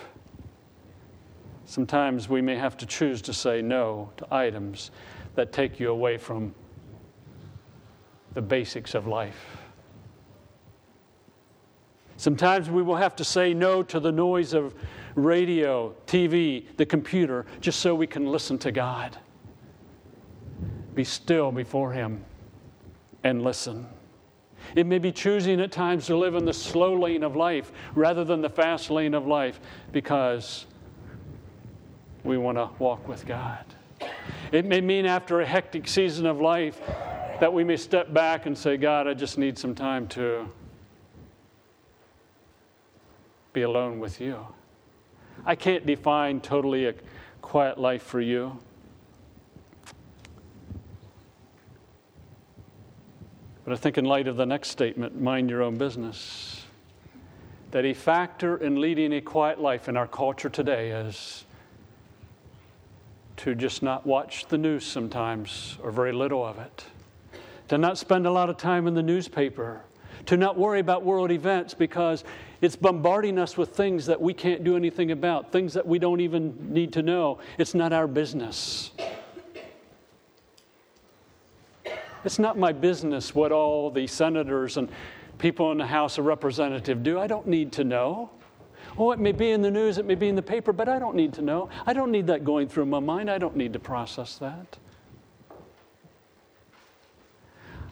Sometimes 1.66 2.28
we 2.28 2.42
may 2.42 2.56
have 2.56 2.78
to 2.78 2.86
choose 2.86 3.22
to 3.24 3.34
say 3.34 3.62
no 3.62 4.12
to 4.18 4.28
items 4.32 4.92
that 5.36 5.52
take 5.52 5.80
you 5.80 5.90
away 5.90 6.18
from 6.18 6.54
the 8.34 8.42
basics 8.42 8.94
of 8.94 9.08
life. 9.08 9.58
Sometimes 12.18 12.70
we 12.70 12.82
will 12.82 12.96
have 12.96 13.16
to 13.16 13.24
say 13.24 13.54
no 13.54 13.84
to 13.84 14.00
the 14.00 14.12
noise 14.12 14.54
of 14.54 14.76
radio, 15.16 15.94
TV, 16.08 16.66
the 16.78 16.86
computer, 16.86 17.46
just 17.62 17.80
so 17.80 17.94
we 17.96 18.08
can 18.08 18.26
listen 18.26 18.58
to 18.60 18.72
God. 18.72 19.18
Be 20.96 21.04
still 21.04 21.52
before 21.52 21.92
Him 21.92 22.24
and 23.24 23.44
listen. 23.44 23.88
It 24.76 24.86
may 24.86 25.00
be 25.00 25.12
choosing 25.12 25.60
at 25.60 25.72
times 25.72 26.06
to 26.08 26.18
live 26.18 26.36
in 26.36 26.46
the 26.46 26.54
slow 26.54 26.98
lane 26.98 27.24
of 27.24 27.36
life 27.36 27.72
rather 27.96 28.24
than 28.24 28.42
the 28.42 28.50
fast 28.50 28.90
lane 28.90 29.14
of 29.14 29.28
life 29.28 29.60
because 29.92 30.66
we 32.24 32.38
want 32.38 32.58
to 32.58 32.70
walk 32.80 33.08
with 33.08 33.26
God. 33.26 33.66
It 34.52 34.66
may 34.66 34.82
mean 34.82 35.06
after 35.06 35.42
a 35.42 35.46
hectic 35.46 35.88
season 35.88 36.26
of 36.26 36.40
life 36.40 36.80
that 37.40 37.52
we 37.52 37.64
may 37.64 37.76
step 37.76 38.14
back 38.14 38.46
and 38.46 38.58
say, 38.58 38.78
God, 38.78 39.08
I 39.08 39.14
just 39.14 39.38
need 39.38 39.58
some 39.58 39.76
time 39.76 40.08
to 40.10 40.50
be 43.52 43.64
alone 43.64 44.00
with 44.00 44.22
you. 44.22 44.46
I 45.46 45.56
can't 45.56 45.86
define 45.86 46.42
totally 46.42 46.86
a 46.86 46.94
quiet 47.42 47.78
life 47.78 48.04
for 48.04 48.22
you. 48.22 48.58
But 53.64 53.74
I 53.74 53.76
think, 53.78 53.98
in 53.98 54.06
light 54.06 54.28
of 54.28 54.36
the 54.36 54.46
next 54.46 54.70
statement, 54.70 55.20
mind 55.20 55.50
your 55.50 55.62
own 55.62 55.78
business, 55.78 56.66
that 57.72 57.86
a 57.86 57.94
factor 57.94 58.58
in 58.58 58.82
leading 58.82 59.14
a 59.14 59.22
quiet 59.22 59.60
life 59.60 59.88
in 59.88 59.96
our 59.96 60.08
culture 60.08 60.50
today 60.50 60.92
is 60.92 61.46
to 63.38 63.56
just 63.56 63.82
not 63.82 64.06
watch 64.06 64.46
the 64.48 64.58
news 64.58 64.86
sometimes, 64.86 65.78
or 65.82 65.92
very 65.92 66.12
little 66.12 66.46
of 66.46 66.60
it, 66.60 66.86
to 67.70 67.78
not 67.78 67.98
spend 67.98 68.28
a 68.28 68.32
lot 68.32 68.50
of 68.50 68.58
time 68.58 68.86
in 68.86 68.94
the 68.94 69.04
newspaper, 69.04 69.82
to 70.26 70.38
not 70.38 70.58
worry 70.58 70.80
about 70.80 71.04
world 71.04 71.32
events 71.32 71.74
because 71.74 72.24
it's 72.62 72.76
bombarding 72.76 73.38
us 73.38 73.58
with 73.58 73.76
things 73.76 74.06
that 74.06 74.22
we 74.22 74.34
can't 74.34 74.64
do 74.64 74.76
anything 74.76 75.12
about, 75.12 75.52
things 75.52 75.74
that 75.74 75.86
we 75.86 76.00
don't 76.00 76.22
even 76.22 76.74
need 76.74 76.94
to 76.94 77.02
know. 77.02 77.40
It's 77.58 77.74
not 77.74 77.92
our 77.92 78.08
business. 78.08 78.92
It's 82.24 82.40
not 82.40 82.58
my 82.58 82.72
business 82.72 83.36
what 83.36 83.52
all 83.52 83.92
the 83.92 84.08
senators 84.08 84.78
and 84.78 84.90
people 85.40 85.72
in 85.72 85.78
the 85.78 85.88
House 85.88 86.18
of 86.18 86.26
Representatives 86.26 87.04
do. 87.04 87.20
I 87.20 87.28
don't 87.28 87.48
need 87.48 87.74
to 87.74 87.84
know. 87.84 88.30
Oh, 88.98 89.12
it 89.12 89.20
may 89.20 89.32
be 89.32 89.52
in 89.52 89.62
the 89.62 89.72
news, 89.72 89.98
it 89.98 90.06
may 90.06 90.16
be 90.16 90.30
in 90.30 90.36
the 90.36 90.42
paper, 90.42 90.72
but 90.72 90.88
I 90.88 91.00
don't 91.00 91.16
need 91.16 91.34
to 91.34 91.42
know. 91.42 91.70
I 91.86 91.94
don't 91.94 92.12
need 92.12 92.28
that 92.28 92.44
going 92.44 92.68
through 92.70 92.86
my 92.86 93.00
mind. 93.00 93.30
I 93.30 93.40
don't 93.40 93.56
need 93.56 93.74
to 93.74 93.80
process 93.80 94.38
that. 94.38 94.78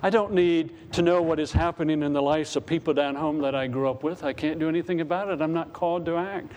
I 0.03 0.09
don't 0.09 0.33
need 0.33 0.93
to 0.93 1.01
know 1.01 1.21
what 1.21 1.39
is 1.39 1.51
happening 1.51 2.01
in 2.01 2.13
the 2.13 2.21
lives 2.21 2.55
of 2.55 2.65
people 2.65 2.93
down 2.93 3.15
home 3.15 3.39
that 3.41 3.53
I 3.53 3.67
grew 3.67 3.89
up 3.89 4.03
with. 4.03 4.23
I 4.23 4.33
can't 4.33 4.59
do 4.59 4.67
anything 4.67 5.01
about 5.01 5.29
it. 5.29 5.41
I'm 5.41 5.53
not 5.53 5.73
called 5.73 6.05
to 6.05 6.17
act. 6.17 6.51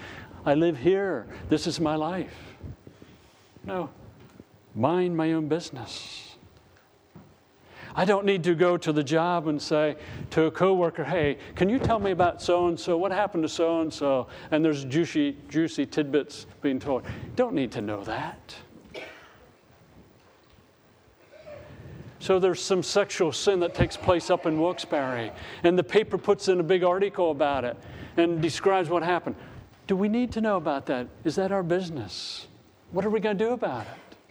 I 0.46 0.54
live 0.54 0.78
here. 0.78 1.26
This 1.48 1.66
is 1.66 1.78
my 1.78 1.94
life. 1.94 2.34
No, 3.64 3.90
mind 4.74 5.16
my 5.16 5.32
own 5.32 5.48
business. 5.48 6.36
I 7.96 8.04
don't 8.04 8.26
need 8.26 8.42
to 8.44 8.54
go 8.54 8.76
to 8.76 8.92
the 8.92 9.04
job 9.04 9.46
and 9.46 9.62
say 9.62 9.96
to 10.30 10.44
a 10.46 10.50
coworker, 10.50 11.04
"Hey, 11.04 11.38
can 11.54 11.68
you 11.68 11.78
tell 11.78 12.00
me 12.00 12.10
about 12.10 12.42
so 12.42 12.66
and 12.66 12.78
so? 12.78 12.96
What 12.96 13.12
happened 13.12 13.44
to 13.44 13.48
so 13.48 13.80
and 13.80 13.92
so?" 13.92 14.26
And 14.50 14.64
there's 14.64 14.84
juicy, 14.84 15.36
juicy 15.48 15.86
tidbits 15.86 16.46
being 16.60 16.80
told. 16.80 17.04
Don't 17.36 17.54
need 17.54 17.70
to 17.72 17.80
know 17.80 18.02
that. 18.04 18.56
So 22.24 22.38
there's 22.38 22.62
some 22.62 22.82
sexual 22.82 23.32
sin 23.32 23.60
that 23.60 23.74
takes 23.74 23.98
place 23.98 24.30
up 24.30 24.46
in 24.46 24.58
Wilkes-Barre, 24.58 25.30
and 25.62 25.78
the 25.78 25.84
paper 25.84 26.16
puts 26.16 26.48
in 26.48 26.58
a 26.58 26.62
big 26.62 26.82
article 26.82 27.30
about 27.30 27.66
it 27.66 27.76
and 28.16 28.40
describes 28.40 28.88
what 28.88 29.02
happened. 29.02 29.36
Do 29.86 29.94
we 29.94 30.08
need 30.08 30.32
to 30.32 30.40
know 30.40 30.56
about 30.56 30.86
that? 30.86 31.06
Is 31.24 31.34
that 31.34 31.52
our 31.52 31.62
business? 31.62 32.46
What 32.92 33.04
are 33.04 33.10
we 33.10 33.20
going 33.20 33.36
to 33.36 33.44
do 33.44 33.52
about 33.52 33.86
it? 33.86 34.26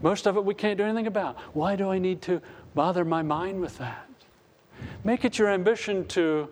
Most 0.00 0.26
of 0.26 0.38
it 0.38 0.44
we 0.46 0.54
can't 0.54 0.78
do 0.78 0.84
anything 0.84 1.06
about. 1.06 1.36
Why 1.52 1.76
do 1.76 1.90
I 1.90 1.98
need 1.98 2.22
to 2.22 2.40
bother 2.74 3.04
my 3.04 3.20
mind 3.20 3.60
with 3.60 3.76
that? 3.76 4.08
Make 5.04 5.26
it 5.26 5.38
your 5.38 5.50
ambition 5.50 6.06
to 6.06 6.48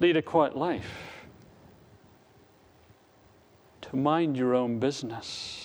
lead 0.00 0.16
a 0.16 0.22
quiet 0.22 0.56
life, 0.56 0.90
to 3.82 3.94
mind 3.94 4.36
your 4.36 4.56
own 4.56 4.80
business. 4.80 5.63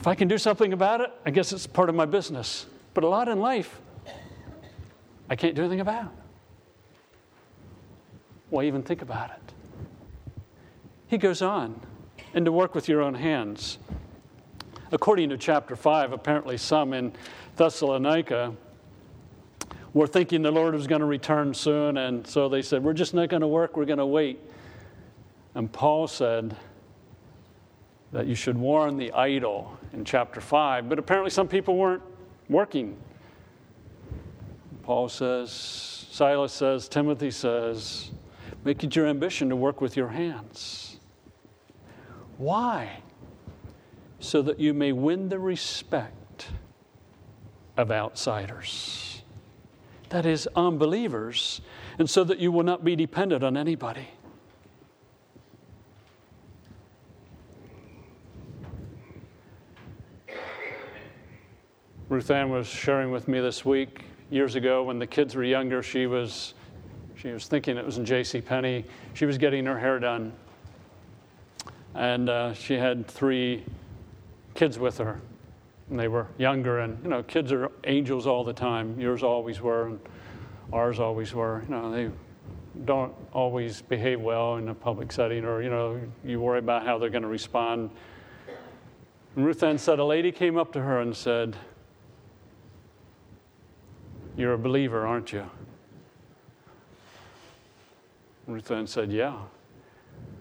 If 0.00 0.06
I 0.06 0.14
can 0.14 0.28
do 0.28 0.38
something 0.38 0.72
about 0.72 1.02
it, 1.02 1.12
I 1.26 1.30
guess 1.30 1.52
it's 1.52 1.66
part 1.66 1.90
of 1.90 1.94
my 1.94 2.06
business. 2.06 2.64
But 2.94 3.04
a 3.04 3.06
lot 3.06 3.28
in 3.28 3.38
life, 3.38 3.82
I 5.28 5.36
can't 5.36 5.54
do 5.54 5.60
anything 5.60 5.80
about. 5.80 6.10
Why 8.48 8.64
even 8.64 8.82
think 8.82 9.02
about 9.02 9.30
it? 9.30 9.52
He 11.06 11.18
goes 11.18 11.42
on, 11.42 11.78
and 12.32 12.46
to 12.46 12.52
work 12.52 12.74
with 12.74 12.88
your 12.88 13.02
own 13.02 13.12
hands. 13.12 13.76
According 14.90 15.28
to 15.28 15.36
chapter 15.36 15.76
5, 15.76 16.12
apparently 16.12 16.56
some 16.56 16.94
in 16.94 17.12
Thessalonica 17.56 18.54
were 19.92 20.06
thinking 20.06 20.40
the 20.40 20.50
Lord 20.50 20.72
was 20.72 20.86
going 20.86 21.00
to 21.00 21.06
return 21.06 21.52
soon, 21.52 21.98
and 21.98 22.26
so 22.26 22.48
they 22.48 22.62
said, 22.62 22.82
We're 22.82 22.94
just 22.94 23.12
not 23.12 23.28
going 23.28 23.42
to 23.42 23.48
work, 23.48 23.76
we're 23.76 23.84
going 23.84 23.98
to 23.98 24.06
wait. 24.06 24.40
And 25.54 25.70
Paul 25.70 26.08
said 26.08 26.56
that 28.12 28.26
you 28.26 28.34
should 28.34 28.56
warn 28.56 28.96
the 28.96 29.12
idle 29.12 29.78
in 29.92 30.04
chapter 30.04 30.40
5, 30.40 30.88
but 30.88 30.98
apparently 30.98 31.30
some 31.30 31.48
people 31.48 31.76
weren't 31.76 32.02
working. 32.48 32.96
Paul 34.82 35.08
says, 35.08 35.50
Silas 36.10 36.52
says, 36.52 36.88
Timothy 36.88 37.30
says, 37.30 38.10
make 38.64 38.82
it 38.82 38.96
your 38.96 39.06
ambition 39.06 39.48
to 39.48 39.56
work 39.56 39.80
with 39.80 39.96
your 39.96 40.08
hands. 40.08 40.98
Why? 42.36 43.00
So 44.18 44.42
that 44.42 44.58
you 44.58 44.74
may 44.74 44.92
win 44.92 45.28
the 45.28 45.38
respect 45.38 46.48
of 47.76 47.90
outsiders. 47.90 49.22
That 50.08 50.26
is, 50.26 50.48
unbelievers, 50.56 51.60
and 51.98 52.10
so 52.10 52.24
that 52.24 52.40
you 52.40 52.50
will 52.50 52.64
not 52.64 52.84
be 52.84 52.96
dependent 52.96 53.44
on 53.44 53.56
anybody. 53.56 54.08
Ruth 62.10 62.28
Ann 62.32 62.50
was 62.50 62.66
sharing 62.66 63.12
with 63.12 63.28
me 63.28 63.38
this 63.38 63.64
week. 63.64 64.02
Years 64.30 64.56
ago, 64.56 64.82
when 64.82 64.98
the 64.98 65.06
kids 65.06 65.36
were 65.36 65.44
younger, 65.44 65.80
she 65.80 66.08
was 66.08 66.54
she 67.14 67.28
was 67.28 67.46
thinking 67.46 67.76
it 67.76 67.86
was 67.86 67.98
in 67.98 68.04
J.C. 68.04 68.40
Penney. 68.40 68.84
She 69.14 69.26
was 69.26 69.38
getting 69.38 69.64
her 69.66 69.78
hair 69.78 70.00
done, 70.00 70.32
and 71.94 72.28
uh, 72.28 72.52
she 72.52 72.74
had 72.74 73.06
three 73.06 73.64
kids 74.54 74.76
with 74.76 74.98
her, 74.98 75.20
and 75.88 76.00
they 76.00 76.08
were 76.08 76.26
younger. 76.36 76.80
And 76.80 76.98
you 77.04 77.10
know, 77.10 77.22
kids 77.22 77.52
are 77.52 77.70
angels 77.84 78.26
all 78.26 78.42
the 78.42 78.54
time. 78.54 78.98
Yours 78.98 79.22
always 79.22 79.60
were, 79.60 79.86
and 79.86 80.00
ours 80.72 80.98
always 80.98 81.32
were. 81.32 81.62
You 81.68 81.70
know, 81.70 81.92
they 81.92 82.10
don't 82.86 83.14
always 83.32 83.82
behave 83.82 84.20
well 84.20 84.56
in 84.56 84.68
a 84.68 84.74
public 84.74 85.12
setting, 85.12 85.44
or 85.44 85.62
you 85.62 85.70
know, 85.70 86.00
you 86.24 86.40
worry 86.40 86.58
about 86.58 86.84
how 86.84 86.98
they're 86.98 87.08
going 87.08 87.22
to 87.22 87.28
respond. 87.28 87.88
And 89.36 89.46
Ruth 89.46 89.62
Ann 89.62 89.78
said 89.78 90.00
a 90.00 90.04
lady 90.04 90.32
came 90.32 90.58
up 90.58 90.72
to 90.72 90.80
her 90.80 90.98
and 90.98 91.14
said 91.14 91.56
you're 94.36 94.54
a 94.54 94.58
believer, 94.58 95.06
aren't 95.06 95.32
you? 95.32 95.48
Ruth 98.46 98.70
Ann 98.70 98.86
said, 98.86 99.12
Yeah. 99.12 99.36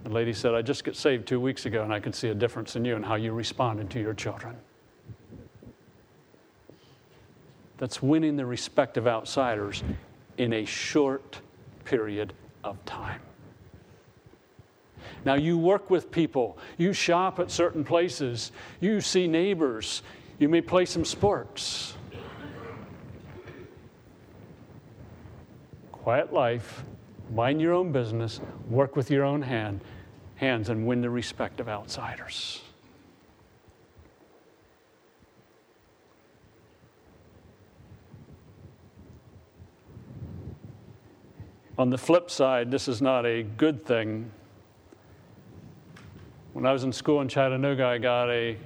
The 0.03 0.09
lady 0.09 0.33
said, 0.33 0.53
I 0.53 0.61
just 0.61 0.83
got 0.83 0.95
saved 0.95 1.27
two 1.27 1.39
weeks 1.39 1.65
ago, 1.65 1.83
and 1.83 1.93
I 1.93 1.99
can 1.99 2.13
see 2.13 2.29
a 2.29 2.33
difference 2.33 2.75
in 2.75 2.85
you 2.85 2.95
and 2.95 3.03
how 3.03 3.15
you 3.15 3.33
responded 3.33 3.89
to 3.91 3.99
your 3.99 4.13
children. 4.13 4.55
That's 7.77 8.01
winning 8.01 8.37
the 8.37 8.45
respect 8.45 8.97
of 8.97 9.07
outsiders 9.07 9.83
in 10.37 10.53
a 10.53 10.65
short 10.65 11.41
period 11.83 12.33
of 12.63 12.83
time. 12.85 13.21
Now, 15.25 15.35
you 15.35 15.57
work 15.57 15.89
with 15.89 16.11
people, 16.11 16.57
you 16.77 16.93
shop 16.93 17.39
at 17.39 17.51
certain 17.51 17.83
places, 17.83 18.51
you 18.79 19.01
see 19.01 19.27
neighbors, 19.27 20.01
you 20.39 20.47
may 20.47 20.61
play 20.61 20.85
some 20.85 21.03
sports. 21.03 21.95
Quiet 26.03 26.31
life, 26.33 26.83
mind 27.33 27.61
your 27.61 27.73
own 27.73 27.91
business, 27.91 28.39
work 28.69 28.95
with 28.95 29.11
your 29.11 29.23
own 29.23 29.41
hand, 29.41 29.81
hands, 30.35 30.69
and 30.69 30.87
win 30.87 31.01
the 31.01 31.09
respect 31.09 31.59
of 31.59 31.67
outsiders. 31.67 32.61
On 41.77 41.89
the 41.89 41.97
flip 41.97 42.29
side, 42.29 42.71
this 42.71 42.87
is 42.87 43.01
not 43.01 43.25
a 43.25 43.43
good 43.43 43.85
thing. 43.85 44.29
When 46.51 46.65
I 46.65 46.73
was 46.73 46.83
in 46.83 46.91
school 46.91 47.21
in 47.21 47.29
Chattanooga, 47.29 47.85
I 47.85 47.97
got 47.97 48.29
a 48.29 48.57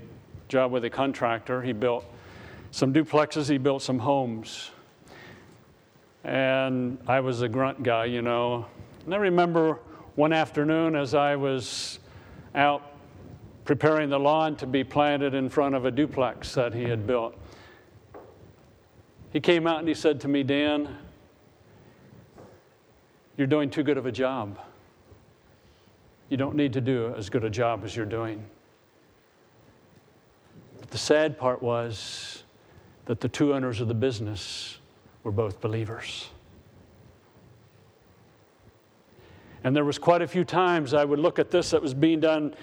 job 0.48 0.72
with 0.72 0.84
a 0.86 0.90
contractor. 0.90 1.62
He 1.62 1.74
built 1.74 2.06
some 2.72 2.92
duplexes, 2.92 3.50
he 3.50 3.58
built 3.58 3.84
some 3.84 4.00
homes. 4.00 4.72
And 6.24 6.98
I 7.08 7.20
was 7.20 7.42
a 7.42 7.50
grunt 7.50 7.84
guy, 7.84 8.06
you 8.06 8.22
know. 8.22 8.66
And 9.06 9.14
I 9.14 9.18
remember 9.18 9.80
one 10.16 10.32
afternoon 10.32 10.96
as 10.96 11.14
I 11.14 11.36
was 11.36 12.00
out 12.56 12.94
preparing 13.66 14.10
the 14.10 14.20
lawn 14.20 14.56
to 14.58 14.68
be 14.68 14.84
planted 14.84 15.34
in 15.34 15.50
front 15.50 15.76
of 15.76 15.86
a 15.86 15.92
duplex 15.92 16.54
that 16.56 16.74
he 16.74 16.84
had 16.84 17.08
built. 17.08 17.38
He 19.32 19.40
came 19.40 19.66
out 19.68 19.80
and 19.80 19.88
he 19.88 19.94
said 19.94 20.22
to 20.22 20.28
me, 20.28 20.44
Dan, 20.44 20.96
you're 23.38 23.48
doing 23.48 23.70
too 23.70 23.84
good 23.84 23.98
of 23.98 24.06
a 24.06 24.12
job. 24.12 24.60
You 26.30 26.38
don't 26.38 26.56
need 26.56 26.74
to 26.74 26.82
do 26.82 27.14
as 27.18 27.30
good 27.30 27.44
a 27.44 27.50
job 27.50 27.84
as 27.84 27.96
you're 27.96 28.06
doing. 28.06 28.44
But 30.80 30.92
the 30.92 30.98
sad 30.98 31.38
part 31.38 31.62
was 31.62 32.44
that 33.06 33.22
the 33.22 33.30
two 33.30 33.54
owners 33.54 33.82
of 33.82 33.88
the 33.88 33.94
business 33.94 34.78
were 35.24 35.32
both 35.32 35.62
believers. 35.62 36.28
And 39.64 39.76
there 39.76 39.86
was 39.86 39.98
quite 39.98 40.22
a 40.22 40.28
few 40.28 40.44
times 40.44 40.94
I 40.94 41.06
would 41.06 41.20
look 41.20 41.40
at 41.40 41.52
this 41.52 41.72
that 41.72 41.82
was 41.82 41.94
being 41.94 42.20
done 42.20 42.54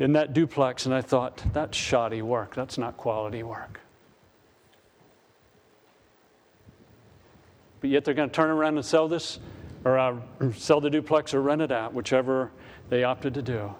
in 0.00 0.12
that 0.14 0.32
duplex 0.32 0.86
and 0.86 0.94
I 0.94 1.00
thought, 1.00 1.42
that's 1.52 1.78
shoddy 1.78 2.22
work. 2.22 2.54
That's 2.54 2.76
not 2.76 2.96
quality 2.96 3.42
work. 3.42 3.80
But 7.80 7.90
yet 7.90 8.04
they're 8.04 8.14
going 8.14 8.30
to 8.30 8.34
turn 8.34 8.50
around 8.50 8.76
and 8.76 8.84
sell 8.84 9.08
this, 9.08 9.38
or 9.84 9.98
uh, 9.98 10.16
sell 10.54 10.80
the 10.80 10.88
duplex 10.88 11.34
or 11.34 11.42
rent 11.42 11.60
it 11.60 11.70
out, 11.70 11.92
whichever 11.92 12.50
they 12.88 13.04
opted 13.04 13.34
to 13.34 13.42
do. 13.42 13.74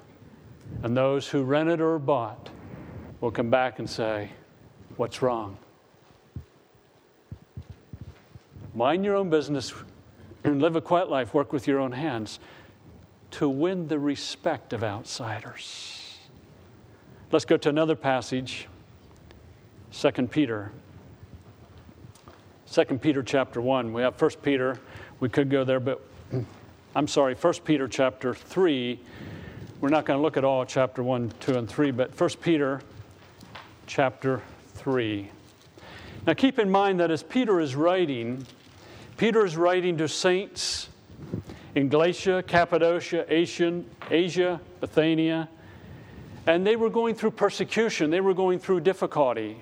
And 0.83 0.97
those 0.97 1.27
who 1.27 1.43
rented 1.43 1.81
or 1.81 1.99
bought 1.99 2.51
will 3.21 3.31
come 3.31 3.49
back 3.49 3.79
and 3.79 3.89
say, 3.89 4.31
What's 4.97 5.23
wrong? 5.23 5.57
Mind 8.75 9.05
your 9.05 9.17
own 9.17 9.31
business 9.31 9.73
and 10.43 10.61
live 10.61 10.77
a 10.77 10.81
quiet 10.81 11.09
life, 11.09 11.33
work 11.33 11.53
with 11.53 11.67
your 11.67 11.81
own 11.81 11.93
hands 11.93 12.39
to 13.33 13.49
win 13.49 13.89
the 13.89 13.99
respect 13.99 14.73
of 14.73 14.85
outsiders. 14.85 16.19
Let's 17.33 17.45
go 17.45 17.57
to 17.57 17.69
another 17.69 17.97
passage, 17.97 18.69
2 19.93 20.11
Peter. 20.29 20.71
2 22.71 22.85
Peter 22.99 23.23
chapter 23.23 23.61
1. 23.61 23.93
We 23.93 24.03
have 24.03 24.21
1 24.21 24.31
Peter. 24.43 24.79
We 25.21 25.29
could 25.29 25.51
go 25.51 25.65
there, 25.65 25.81
but 25.81 26.01
I'm 26.97 27.09
sorry, 27.09 27.35
1 27.35 27.55
Peter 27.65 27.89
chapter 27.89 28.35
3. 28.35 29.01
We're 29.81 29.89
not 29.89 30.05
going 30.05 30.19
to 30.19 30.23
look 30.23 30.37
at 30.37 30.45
all 30.45 30.65
chapter 30.65 31.03
1, 31.03 31.33
2, 31.41 31.59
and 31.59 31.69
3, 31.69 31.91
but 31.91 32.19
1 32.19 32.31
Peter 32.41 32.81
chapter 33.87 34.43
3. 34.75 35.31
Now 36.27 36.35
keep 36.35 36.59
in 36.59 36.71
mind 36.71 37.01
that 37.01 37.11
as 37.11 37.23
Peter 37.23 37.61
is 37.61 37.77
writing, 37.77 38.47
Peter 39.17 39.45
is 39.45 39.57
writing 39.57 39.97
to 39.99 40.09
saints 40.09 40.89
in 41.75 41.89
Galatia, 41.89 42.43
Cappadocia, 42.47 43.25
Asian, 43.33 43.89
Asia, 44.11 44.61
Bithynia, 44.81 45.49
and 46.47 46.67
they 46.67 46.77
were 46.77 46.91
going 46.91 47.15
through 47.15 47.31
persecution, 47.31 48.11
they 48.11 48.21
were 48.21 48.35
going 48.35 48.59
through 48.59 48.81
difficulty. 48.81 49.57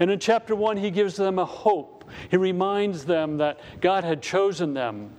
And 0.00 0.10
in 0.10 0.18
chapter 0.18 0.54
1, 0.54 0.76
he 0.78 0.90
gives 0.90 1.16
them 1.16 1.38
a 1.38 1.44
hope. 1.44 2.04
He 2.30 2.36
reminds 2.36 3.04
them 3.04 3.36
that 3.38 3.60
God 3.80 4.04
had 4.04 4.22
chosen 4.22 4.74
them 4.74 5.10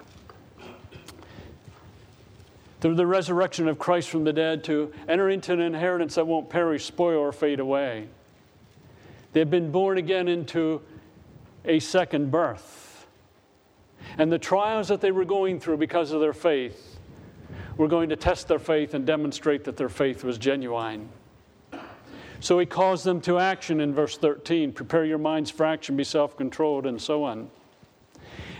through 2.81 2.95
the 2.95 3.05
resurrection 3.05 3.67
of 3.67 3.77
Christ 3.77 4.09
from 4.09 4.23
the 4.23 4.33
dead 4.33 4.63
to 4.65 4.91
enter 5.07 5.29
into 5.29 5.53
an 5.53 5.59
inheritance 5.59 6.15
that 6.15 6.25
won't 6.25 6.49
perish, 6.49 6.85
spoil, 6.85 7.19
or 7.19 7.31
fade 7.31 7.59
away. 7.59 8.07
They've 9.33 9.49
been 9.49 9.71
born 9.71 9.97
again 9.97 10.27
into 10.27 10.81
a 11.65 11.79
second 11.79 12.31
birth. 12.31 12.88
And 14.17 14.31
the 14.31 14.39
trials 14.39 14.87
that 14.87 15.01
they 15.01 15.11
were 15.11 15.25
going 15.25 15.59
through 15.59 15.77
because 15.77 16.11
of 16.11 16.21
their 16.21 16.33
faith 16.33 16.99
were 17.77 17.87
going 17.87 18.09
to 18.09 18.15
test 18.15 18.47
their 18.47 18.59
faith 18.59 18.93
and 18.93 19.05
demonstrate 19.05 19.63
that 19.63 19.77
their 19.77 19.89
faith 19.89 20.23
was 20.23 20.37
genuine. 20.37 21.09
So 22.41 22.59
he 22.59 22.65
calls 22.65 23.03
them 23.03 23.21
to 23.21 23.37
action 23.37 23.81
in 23.81 23.93
verse 23.93 24.17
13 24.17 24.73
prepare 24.73 25.05
your 25.05 25.17
minds 25.17 25.51
for 25.51 25.65
action, 25.65 25.95
be 25.95 26.03
self 26.03 26.37
controlled, 26.37 26.85
and 26.85 27.01
so 27.01 27.23
on. 27.23 27.49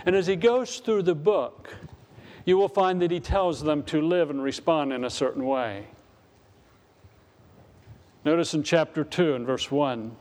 And 0.06 0.16
as 0.16 0.26
he 0.26 0.36
goes 0.36 0.78
through 0.78 1.02
the 1.02 1.14
book, 1.14 1.74
you 2.44 2.56
will 2.56 2.68
find 2.68 3.00
that 3.02 3.10
he 3.10 3.20
tells 3.20 3.62
them 3.62 3.82
to 3.84 4.00
live 4.00 4.30
and 4.30 4.42
respond 4.42 4.92
in 4.92 5.04
a 5.04 5.10
certain 5.10 5.46
way. 5.46 5.86
Notice 8.24 8.54
in 8.54 8.62
chapter 8.62 9.04
2 9.04 9.34
and 9.34 9.46
verse 9.46 9.70
1 9.70 10.14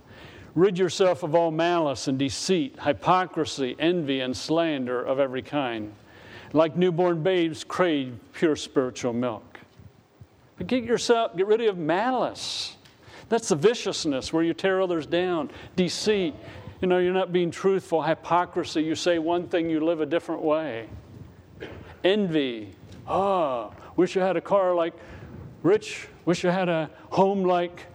Rid 0.60 0.78
yourself 0.78 1.24
of 1.24 1.36
all 1.36 1.52
malice 1.52 2.10
and 2.10 2.20
deceit, 2.20 2.76
hypocrisy, 2.82 3.78
envy, 3.80 4.20
and 4.20 4.36
slander 4.36 5.02
of 5.02 5.18
every 5.18 5.42
kind. 5.42 5.94
Like 6.52 6.76
newborn 6.76 7.24
babes, 7.24 7.64
crave 7.64 8.20
pure 8.34 8.58
spiritual 8.58 9.14
milk. 9.14 9.62
But 10.58 10.68
get 10.68 10.84
yourself, 10.84 11.38
get 11.38 11.48
rid 11.48 11.62
of 11.62 11.78
malice. 11.78 12.76
That's 13.30 13.48
the 13.48 13.56
viciousness 13.56 14.34
where 14.34 14.44
you 14.44 14.54
tear 14.54 14.82
others 14.82 15.06
down, 15.06 15.50
deceit. 15.78 16.36
You 16.82 16.90
know, 16.90 16.98
you're 16.98 17.14
not 17.14 17.32
being 17.32 17.52
truthful, 17.52 18.02
hypocrisy. 18.02 18.84
You 18.84 18.96
say 18.96 19.18
one 19.18 19.48
thing, 19.48 19.70
you 19.70 19.80
live 19.80 20.02
a 20.02 20.06
different 20.06 20.42
way. 20.42 20.90
Envy. 22.04 22.76
Oh, 23.08 23.72
wish 23.96 24.18
I 24.18 24.28
had 24.28 24.36
a 24.36 24.42
car 24.42 24.76
like 24.76 24.94
Rich. 25.64 26.10
Wish 26.26 26.44
I 26.44 26.52
had 26.52 26.68
a 26.68 26.90
home 27.12 27.46
like 27.46 27.86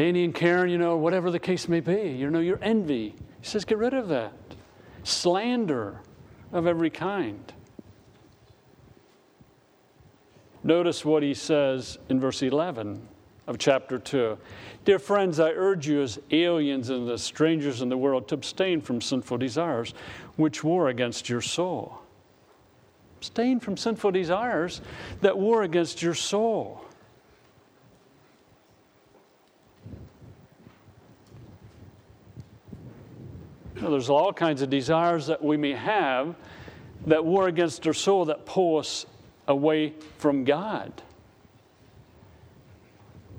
Danny 0.00 0.24
and 0.24 0.34
Karen, 0.34 0.70
you 0.70 0.78
know, 0.78 0.96
whatever 0.96 1.30
the 1.30 1.38
case 1.38 1.68
may 1.68 1.80
be. 1.80 2.08
You 2.08 2.30
know, 2.30 2.40
your 2.40 2.58
envy. 2.62 3.14
He 3.42 3.46
says, 3.46 3.66
get 3.66 3.76
rid 3.76 3.92
of 3.92 4.08
that. 4.08 4.32
Slander 5.04 6.00
of 6.54 6.66
every 6.66 6.88
kind. 6.88 7.52
Notice 10.64 11.04
what 11.04 11.22
he 11.22 11.34
says 11.34 11.98
in 12.08 12.18
verse 12.18 12.40
11 12.40 13.06
of 13.46 13.58
chapter 13.58 13.98
2. 13.98 14.38
Dear 14.86 14.98
friends, 14.98 15.38
I 15.38 15.50
urge 15.50 15.86
you 15.86 16.00
as 16.00 16.18
aliens 16.30 16.88
and 16.88 17.06
as 17.10 17.22
strangers 17.22 17.82
in 17.82 17.90
the 17.90 17.98
world 17.98 18.26
to 18.28 18.36
abstain 18.36 18.80
from 18.80 19.02
sinful 19.02 19.36
desires 19.36 19.92
which 20.36 20.64
war 20.64 20.88
against 20.88 21.28
your 21.28 21.42
soul. 21.42 21.98
Abstain 23.18 23.60
from 23.60 23.76
sinful 23.76 24.12
desires 24.12 24.80
that 25.20 25.36
war 25.36 25.62
against 25.62 26.00
your 26.00 26.14
soul. 26.14 26.86
There's 33.74 34.10
all 34.10 34.32
kinds 34.32 34.62
of 34.62 34.70
desires 34.70 35.26
that 35.26 35.42
we 35.42 35.56
may 35.56 35.72
have 35.72 36.34
that 37.06 37.24
war 37.24 37.48
against 37.48 37.86
our 37.86 37.94
soul 37.94 38.26
that 38.26 38.44
pull 38.44 38.78
us 38.78 39.06
away 39.48 39.94
from 40.18 40.44
God. 40.44 41.02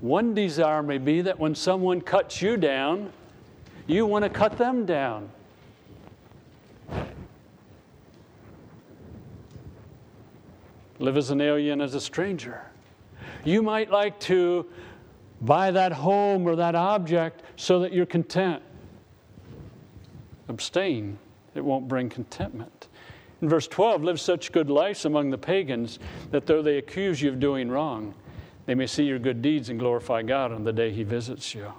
One 0.00 0.34
desire 0.34 0.82
may 0.82 0.98
be 0.98 1.20
that 1.20 1.38
when 1.38 1.54
someone 1.54 2.00
cuts 2.00 2.42
you 2.42 2.56
down, 2.56 3.12
you 3.86 4.04
want 4.04 4.24
to 4.24 4.28
cut 4.28 4.58
them 4.58 4.84
down. 4.84 5.30
Live 10.98 11.16
as 11.16 11.30
an 11.30 11.40
alien, 11.40 11.80
as 11.80 11.94
a 11.94 12.00
stranger. 12.00 12.62
You 13.44 13.62
might 13.62 13.90
like 13.90 14.18
to 14.20 14.66
buy 15.40 15.70
that 15.72 15.92
home 15.92 16.46
or 16.46 16.56
that 16.56 16.74
object 16.74 17.42
so 17.56 17.80
that 17.80 17.92
you're 17.92 18.06
content. 18.06 18.62
Abstain, 20.52 21.18
it 21.54 21.64
won't 21.64 21.88
bring 21.88 22.08
contentment. 22.08 22.88
In 23.40 23.48
verse 23.48 23.66
12, 23.66 24.04
live 24.04 24.20
such 24.20 24.52
good 24.52 24.70
lives 24.70 25.04
among 25.04 25.30
the 25.30 25.38
pagans 25.38 25.98
that 26.30 26.46
though 26.46 26.62
they 26.62 26.78
accuse 26.78 27.20
you 27.20 27.30
of 27.30 27.40
doing 27.40 27.70
wrong, 27.70 28.14
they 28.66 28.74
may 28.74 28.86
see 28.86 29.04
your 29.04 29.18
good 29.18 29.42
deeds 29.42 29.68
and 29.68 29.78
glorify 29.78 30.22
God 30.22 30.52
on 30.52 30.62
the 30.62 30.72
day 30.72 30.92
He 30.92 31.02
visits 31.02 31.54
you. 31.54 31.72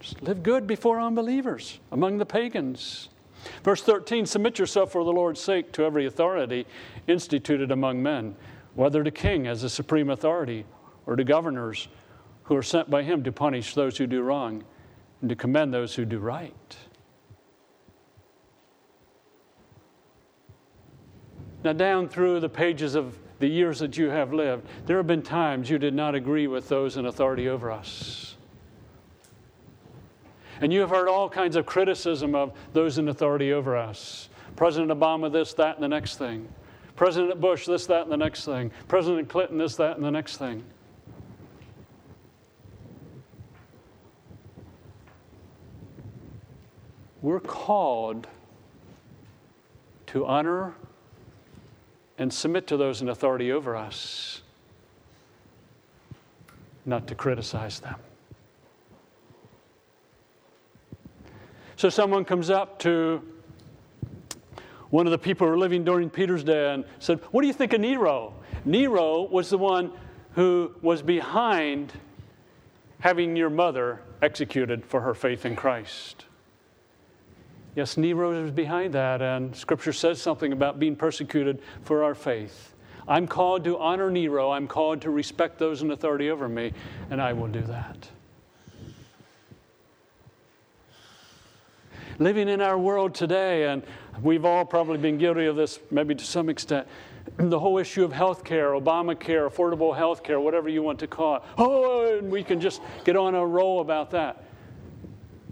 Just 0.00 0.22
live 0.22 0.42
good 0.42 0.66
before 0.66 1.00
unbelievers, 1.00 1.80
among 1.92 2.18
the 2.18 2.26
pagans. 2.26 3.08
Verse 3.64 3.82
13 3.82 4.24
Submit 4.24 4.58
yourself 4.58 4.92
for 4.92 5.04
the 5.04 5.12
Lord's 5.12 5.40
sake 5.40 5.72
to 5.72 5.84
every 5.84 6.06
authority 6.06 6.66
instituted 7.06 7.70
among 7.70 8.02
men, 8.02 8.36
whether 8.74 9.02
to 9.02 9.10
king 9.10 9.46
as 9.46 9.64
a 9.64 9.70
supreme 9.70 10.08
authority 10.08 10.64
or 11.04 11.16
to 11.16 11.24
governors 11.24 11.88
who 12.44 12.56
are 12.56 12.62
sent 12.62 12.88
by 12.88 13.02
him 13.02 13.22
to 13.24 13.32
punish 13.32 13.74
those 13.74 13.98
who 13.98 14.06
do 14.06 14.22
wrong 14.22 14.64
and 15.20 15.28
to 15.28 15.36
commend 15.36 15.74
those 15.74 15.94
who 15.94 16.04
do 16.04 16.18
right. 16.18 16.76
Now, 21.64 21.72
down 21.72 22.08
through 22.08 22.40
the 22.40 22.48
pages 22.48 22.94
of 22.94 23.18
the 23.40 23.48
years 23.48 23.80
that 23.80 23.96
you 23.96 24.10
have 24.10 24.32
lived, 24.32 24.66
there 24.86 24.96
have 24.96 25.06
been 25.06 25.22
times 25.22 25.68
you 25.68 25.78
did 25.78 25.94
not 25.94 26.14
agree 26.14 26.46
with 26.46 26.68
those 26.68 26.96
in 26.96 27.06
authority 27.06 27.48
over 27.48 27.70
us. 27.70 28.36
And 30.60 30.72
you 30.72 30.80
have 30.80 30.90
heard 30.90 31.08
all 31.08 31.28
kinds 31.28 31.56
of 31.56 31.66
criticism 31.66 32.34
of 32.34 32.52
those 32.72 32.98
in 32.98 33.08
authority 33.08 33.52
over 33.52 33.76
us. 33.76 34.28
President 34.56 34.90
Obama, 34.90 35.30
this, 35.30 35.54
that, 35.54 35.76
and 35.76 35.82
the 35.82 35.88
next 35.88 36.16
thing. 36.16 36.48
President 36.96 37.40
Bush, 37.40 37.64
this, 37.66 37.86
that, 37.86 38.02
and 38.02 38.10
the 38.10 38.16
next 38.16 38.44
thing. 38.44 38.72
President 38.88 39.28
Clinton, 39.28 39.58
this, 39.58 39.76
that, 39.76 39.96
and 39.96 40.04
the 40.04 40.10
next 40.10 40.36
thing. 40.36 40.64
We're 47.22 47.40
called 47.40 48.26
to 50.06 50.26
honor 50.26 50.74
and 52.18 52.32
submit 52.32 52.66
to 52.66 52.76
those 52.76 53.00
in 53.00 53.08
authority 53.08 53.52
over 53.52 53.76
us, 53.76 54.42
not 56.84 57.06
to 57.06 57.14
criticize 57.14 57.80
them. 57.80 57.96
So 61.76 61.88
someone 61.88 62.24
comes 62.24 62.50
up 62.50 62.80
to 62.80 63.22
one 64.90 65.06
of 65.06 65.12
the 65.12 65.18
people 65.18 65.46
who 65.46 65.52
were 65.52 65.58
living 65.58 65.84
during 65.84 66.10
Peter's 66.10 66.42
day 66.42 66.74
and 66.74 66.84
said, 66.98 67.20
What 67.30 67.42
do 67.42 67.46
you 67.46 67.52
think 67.52 67.72
of 67.72 67.80
Nero? 67.80 68.34
Nero 68.64 69.22
was 69.22 69.50
the 69.50 69.58
one 69.58 69.92
who 70.32 70.74
was 70.82 71.02
behind 71.02 71.92
having 73.00 73.36
your 73.36 73.50
mother 73.50 74.00
executed 74.22 74.84
for 74.84 75.02
her 75.02 75.14
faith 75.14 75.46
in 75.46 75.54
Christ. 75.54 76.24
Yes, 77.74 77.96
Nero 77.96 78.42
was 78.42 78.50
behind 78.50 78.94
that, 78.94 79.22
and 79.22 79.54
Scripture 79.54 79.92
says 79.92 80.20
something 80.20 80.52
about 80.52 80.78
being 80.78 80.96
persecuted 80.96 81.62
for 81.82 82.02
our 82.02 82.14
faith. 82.14 82.74
I'm 83.06 83.26
called 83.26 83.64
to 83.64 83.78
honor 83.78 84.10
Nero. 84.10 84.50
I'm 84.50 84.66
called 84.66 85.00
to 85.02 85.10
respect 85.10 85.58
those 85.58 85.80
in 85.82 85.90
authority 85.90 86.30
over 86.30 86.48
me, 86.48 86.72
and 87.10 87.22
I 87.22 87.32
will 87.32 87.46
do 87.46 87.62
that. 87.62 88.08
Living 92.18 92.48
in 92.48 92.60
our 92.60 92.76
world 92.76 93.14
today, 93.14 93.68
and 93.68 93.84
we've 94.22 94.44
all 94.44 94.64
probably 94.64 94.98
been 94.98 95.18
guilty 95.18 95.46
of 95.46 95.54
this, 95.54 95.78
maybe 95.90 96.14
to 96.16 96.24
some 96.24 96.48
extent, 96.48 96.86
the 97.36 97.58
whole 97.58 97.78
issue 97.78 98.04
of 98.04 98.12
health 98.12 98.42
care, 98.42 98.70
Obamacare, 98.72 99.48
affordable 99.48 99.96
health 99.96 100.24
care, 100.24 100.40
whatever 100.40 100.68
you 100.68 100.82
want 100.82 100.98
to 100.98 101.06
call 101.06 101.36
it. 101.36 101.42
Oh, 101.56 102.18
and 102.18 102.30
we 102.30 102.42
can 102.42 102.60
just 102.60 102.82
get 103.04 103.16
on 103.16 103.36
a 103.36 103.46
roll 103.46 103.80
about 103.80 104.10
that. 104.10 104.47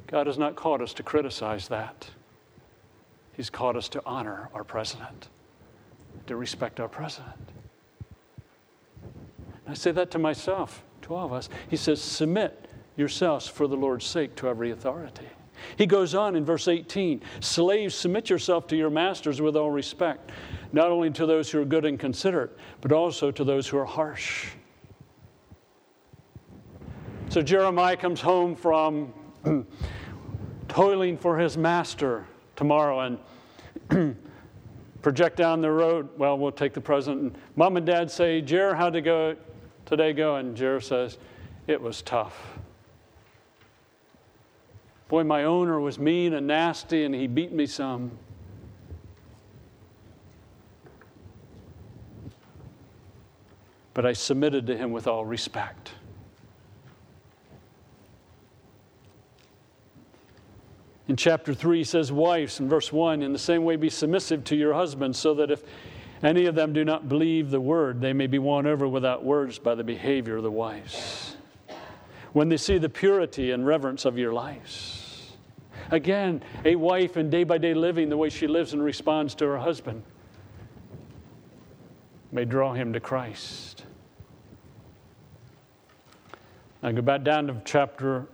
God 0.06 0.26
has 0.26 0.38
not 0.38 0.56
called 0.56 0.82
us 0.82 0.94
to 0.94 1.02
criticize 1.02 1.68
that. 1.68 2.08
He's 3.32 3.50
called 3.50 3.76
us 3.76 3.88
to 3.90 4.02
honor 4.06 4.48
our 4.54 4.64
president, 4.64 5.28
to 6.26 6.36
respect 6.36 6.80
our 6.80 6.88
president. 6.88 7.34
And 9.64 9.72
I 9.72 9.74
say 9.74 9.90
that 9.92 10.10
to 10.12 10.18
myself, 10.18 10.82
to 11.02 11.14
all 11.14 11.26
of 11.26 11.32
us. 11.32 11.48
He 11.68 11.76
says, 11.76 12.00
Submit 12.00 12.68
yourselves 12.96 13.46
for 13.46 13.66
the 13.66 13.76
Lord's 13.76 14.06
sake 14.06 14.34
to 14.36 14.48
every 14.48 14.70
authority. 14.70 15.28
He 15.76 15.86
goes 15.86 16.14
on 16.14 16.36
in 16.36 16.44
verse 16.44 16.68
18 16.68 17.22
Slaves, 17.40 17.94
submit 17.94 18.30
yourself 18.30 18.66
to 18.68 18.76
your 18.76 18.90
masters 18.90 19.40
with 19.40 19.56
all 19.56 19.70
respect, 19.70 20.30
not 20.72 20.90
only 20.90 21.10
to 21.10 21.26
those 21.26 21.50
who 21.50 21.60
are 21.60 21.64
good 21.64 21.84
and 21.84 21.98
considerate, 21.98 22.56
but 22.80 22.92
also 22.92 23.30
to 23.30 23.44
those 23.44 23.66
who 23.66 23.78
are 23.78 23.84
harsh. 23.84 24.48
So 27.28 27.42
Jeremiah 27.42 27.96
comes 27.96 28.20
home 28.20 28.54
from 28.54 29.12
toiling 30.68 31.16
for 31.16 31.38
his 31.38 31.56
master 31.56 32.26
tomorrow 32.56 33.16
and 33.90 34.16
project 35.02 35.36
down 35.36 35.60
the 35.60 35.70
road. 35.70 36.08
Well, 36.18 36.38
we'll 36.38 36.52
take 36.52 36.74
the 36.74 36.80
present. 36.80 37.20
And 37.20 37.38
Mom 37.54 37.76
and 37.76 37.86
Dad 37.86 38.10
say, 38.10 38.40
Jer, 38.40 38.74
how'd 38.74 38.96
it 38.96 39.02
go 39.02 39.36
today 39.84 40.12
go? 40.12 40.36
And 40.36 40.56
Jer 40.56 40.80
says, 40.80 41.18
it 41.66 41.80
was 41.80 42.02
tough. 42.02 42.58
Boy, 45.08 45.22
my 45.22 45.44
owner 45.44 45.78
was 45.78 45.98
mean 45.98 46.34
and 46.34 46.46
nasty, 46.46 47.04
and 47.04 47.14
he 47.14 47.28
beat 47.28 47.52
me 47.52 47.66
some. 47.66 48.10
But 53.94 54.04
I 54.04 54.12
submitted 54.12 54.66
to 54.66 54.76
him 54.76 54.90
with 54.90 55.06
all 55.06 55.24
respect. 55.24 55.92
In 61.08 61.16
chapter 61.16 61.54
3, 61.54 61.78
he 61.78 61.84
says, 61.84 62.10
Wives, 62.10 62.58
in 62.58 62.68
verse 62.68 62.92
1, 62.92 63.22
in 63.22 63.32
the 63.32 63.38
same 63.38 63.64
way 63.64 63.76
be 63.76 63.90
submissive 63.90 64.42
to 64.44 64.56
your 64.56 64.74
husbands, 64.74 65.18
so 65.18 65.34
that 65.34 65.50
if 65.50 65.62
any 66.22 66.46
of 66.46 66.54
them 66.54 66.72
do 66.72 66.84
not 66.84 67.08
believe 67.08 67.50
the 67.50 67.60
word, 67.60 68.00
they 68.00 68.12
may 68.12 68.26
be 68.26 68.38
won 68.38 68.66
over 68.66 68.88
without 68.88 69.24
words 69.24 69.58
by 69.58 69.74
the 69.74 69.84
behavior 69.84 70.36
of 70.36 70.42
the 70.42 70.50
wives. 70.50 71.36
When 72.32 72.48
they 72.48 72.56
see 72.56 72.78
the 72.78 72.88
purity 72.88 73.52
and 73.52 73.64
reverence 73.64 74.04
of 74.04 74.18
your 74.18 74.32
lives. 74.32 75.36
Again, 75.92 76.42
a 76.64 76.74
wife 76.74 77.16
in 77.16 77.30
day 77.30 77.44
by 77.44 77.58
day 77.58 77.72
living, 77.72 78.08
the 78.08 78.16
way 78.16 78.28
she 78.28 78.48
lives 78.48 78.72
and 78.72 78.82
responds 78.82 79.34
to 79.36 79.46
her 79.46 79.58
husband, 79.58 80.02
may 82.32 82.44
draw 82.44 82.72
him 82.72 82.92
to 82.92 82.98
Christ. 82.98 83.84
I 86.82 86.90
go 86.92 87.02
back 87.02 87.22
down 87.22 87.46
to 87.46 87.62
chapter 87.64 88.26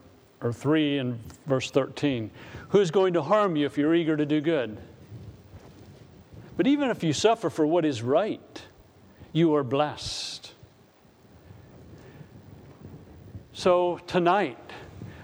or 0.43 0.53
3 0.53 0.99
and 0.99 1.21
verse 1.47 1.71
13. 1.71 2.31
Who's 2.71 2.91
going 2.91 3.15
to 3.15 3.23
harm 3.23 3.57
you 3.57 3.67
if 3.67 3.79
you're 3.79 3.95
eager 3.95 4.17
to 4.17 4.27
do 4.27 4.41
good? 4.41 4.77
But 6.57 6.67
even 6.67 6.91
if 6.91 7.03
you 7.03 7.13
suffer 7.13 7.49
for 7.49 7.67
what 7.67 7.85
is 7.85 8.03
right, 8.03 8.63
you 9.33 9.55
are 9.55 9.65
blessed. 9.65 10.53
So 13.53 13.99
tonight, 14.07 14.59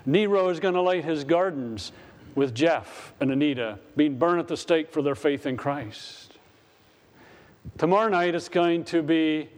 Nero 0.06 0.48
is 0.48 0.60
going 0.60 0.74
to 0.74 0.80
light 0.80 1.04
his 1.04 1.24
gardens 1.24 1.92
with 2.34 2.54
Jeff 2.54 3.12
and 3.20 3.30
Anita 3.30 3.78
being 3.96 4.18
burned 4.18 4.40
at 4.40 4.48
the 4.48 4.56
stake 4.56 4.90
for 4.90 5.02
their 5.02 5.14
faith 5.14 5.44
in 5.44 5.56
Christ. 5.56 6.34
Tomorrow 7.76 8.08
night, 8.08 8.34
it's 8.34 8.48
going 8.48 8.84
to 8.84 9.02
be 9.02 9.48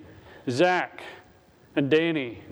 Zach 0.49 1.03
and 1.77 1.91
Danny 1.91 2.43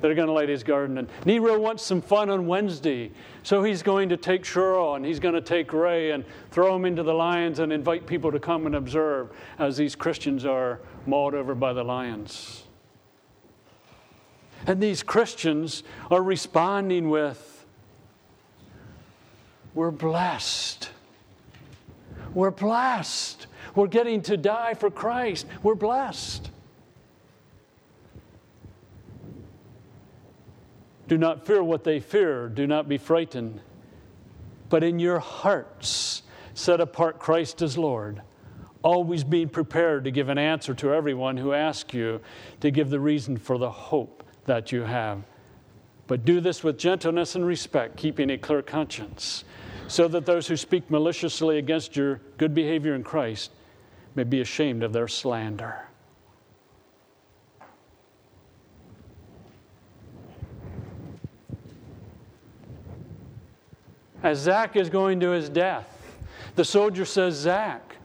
that 0.00 0.10
are 0.10 0.14
going 0.14 0.26
to 0.26 0.32
light 0.32 0.48
his 0.48 0.62
garden. 0.62 0.98
And 0.98 1.08
Nero 1.24 1.58
wants 1.58 1.82
some 1.82 2.00
fun 2.00 2.30
on 2.30 2.46
Wednesday, 2.46 3.10
so 3.42 3.62
he's 3.62 3.82
going 3.82 4.08
to 4.10 4.16
take 4.16 4.42
Cheryl 4.42 4.96
and 4.96 5.04
he's 5.04 5.20
going 5.20 5.34
to 5.34 5.40
take 5.40 5.72
Ray 5.72 6.10
and 6.10 6.24
throw 6.50 6.74
him 6.74 6.84
into 6.84 7.02
the 7.02 7.14
lions 7.14 7.58
and 7.58 7.72
invite 7.72 8.06
people 8.06 8.32
to 8.32 8.40
come 8.40 8.66
and 8.66 8.74
observe 8.74 9.30
as 9.58 9.76
these 9.76 9.94
Christians 9.94 10.44
are 10.44 10.80
mauled 11.06 11.34
over 11.34 11.54
by 11.54 11.72
the 11.72 11.84
lions. 11.84 12.64
And 14.66 14.82
these 14.82 15.02
Christians 15.02 15.82
are 16.10 16.22
responding 16.22 17.10
with, 17.10 17.64
We're 19.74 19.90
blessed. 19.90 20.90
We're 22.34 22.50
blessed. 22.50 23.46
We're 23.74 23.86
getting 23.86 24.22
to 24.22 24.36
die 24.36 24.74
for 24.74 24.90
Christ. 24.90 25.46
We're 25.62 25.74
blessed. 25.74 26.50
Do 31.08 31.18
not 31.18 31.46
fear 31.46 31.62
what 31.62 31.84
they 31.84 32.00
fear. 32.00 32.48
Do 32.48 32.66
not 32.66 32.88
be 32.88 32.98
frightened. 32.98 33.60
But 34.68 34.82
in 34.82 34.98
your 34.98 35.20
hearts, 35.20 36.22
set 36.54 36.80
apart 36.80 37.18
Christ 37.18 37.62
as 37.62 37.78
Lord, 37.78 38.22
always 38.82 39.24
being 39.24 39.48
prepared 39.48 40.04
to 40.04 40.10
give 40.10 40.28
an 40.28 40.38
answer 40.38 40.74
to 40.74 40.92
everyone 40.92 41.36
who 41.36 41.52
asks 41.52 41.94
you 41.94 42.20
to 42.60 42.70
give 42.70 42.90
the 42.90 43.00
reason 43.00 43.36
for 43.36 43.58
the 43.58 43.70
hope 43.70 44.24
that 44.44 44.72
you 44.72 44.82
have. 44.82 45.22
But 46.06 46.24
do 46.24 46.40
this 46.40 46.62
with 46.62 46.78
gentleness 46.78 47.34
and 47.34 47.44
respect, 47.44 47.96
keeping 47.96 48.30
a 48.30 48.38
clear 48.38 48.62
conscience, 48.62 49.44
so 49.88 50.08
that 50.08 50.26
those 50.26 50.46
who 50.46 50.56
speak 50.56 50.90
maliciously 50.90 51.58
against 51.58 51.96
your 51.96 52.20
good 52.38 52.54
behavior 52.54 52.94
in 52.94 53.02
Christ 53.02 53.52
may 54.14 54.24
be 54.24 54.40
ashamed 54.40 54.82
of 54.82 54.92
their 54.92 55.08
slander. 55.08 55.85
As 64.26 64.40
Zach 64.40 64.74
is 64.74 64.90
going 64.90 65.20
to 65.20 65.30
his 65.30 65.48
death. 65.48 66.16
The 66.56 66.64
soldier 66.64 67.04
says, 67.04 67.34
Zach, 67.34 67.96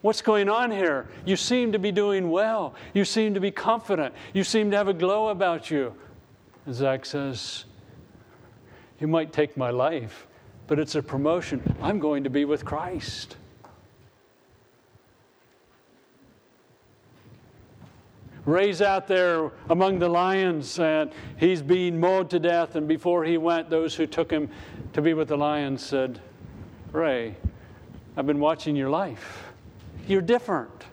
what's 0.00 0.22
going 0.22 0.48
on 0.48 0.70
here? 0.70 1.06
You 1.26 1.36
seem 1.36 1.72
to 1.72 1.78
be 1.78 1.92
doing 1.92 2.30
well. 2.30 2.74
You 2.94 3.04
seem 3.04 3.34
to 3.34 3.40
be 3.40 3.50
confident. 3.50 4.14
You 4.32 4.42
seem 4.42 4.70
to 4.70 4.76
have 4.78 4.88
a 4.88 4.94
glow 4.94 5.28
about 5.28 5.70
you. 5.70 5.94
And 6.64 6.74
Zach 6.74 7.04
says, 7.04 7.66
You 8.98 9.06
might 9.06 9.34
take 9.34 9.54
my 9.54 9.68
life, 9.68 10.26
but 10.66 10.78
it's 10.78 10.94
a 10.94 11.02
promotion. 11.02 11.76
I'm 11.82 11.98
going 11.98 12.24
to 12.24 12.30
be 12.30 12.46
with 12.46 12.64
Christ. 12.64 13.36
Ray's 18.46 18.82
out 18.82 19.06
there 19.06 19.52
among 19.70 19.98
the 19.98 20.08
lions 20.08 20.78
and 20.78 21.10
he's 21.38 21.62
being 21.62 21.98
mauled 21.98 22.28
to 22.30 22.38
death. 22.38 22.76
And 22.76 22.86
before 22.86 23.24
he 23.24 23.38
went, 23.38 23.70
those 23.70 23.94
who 23.94 24.06
took 24.06 24.30
him 24.30 24.50
to 24.94 25.02
be 25.02 25.12
with 25.12 25.28
the 25.28 25.36
lions 25.36 25.84
said, 25.84 26.20
Ray, 26.92 27.34
I've 28.16 28.26
been 28.26 28.40
watching 28.40 28.76
your 28.76 28.90
life. 28.90 29.52
You're 30.06 30.22
different. 30.22 30.84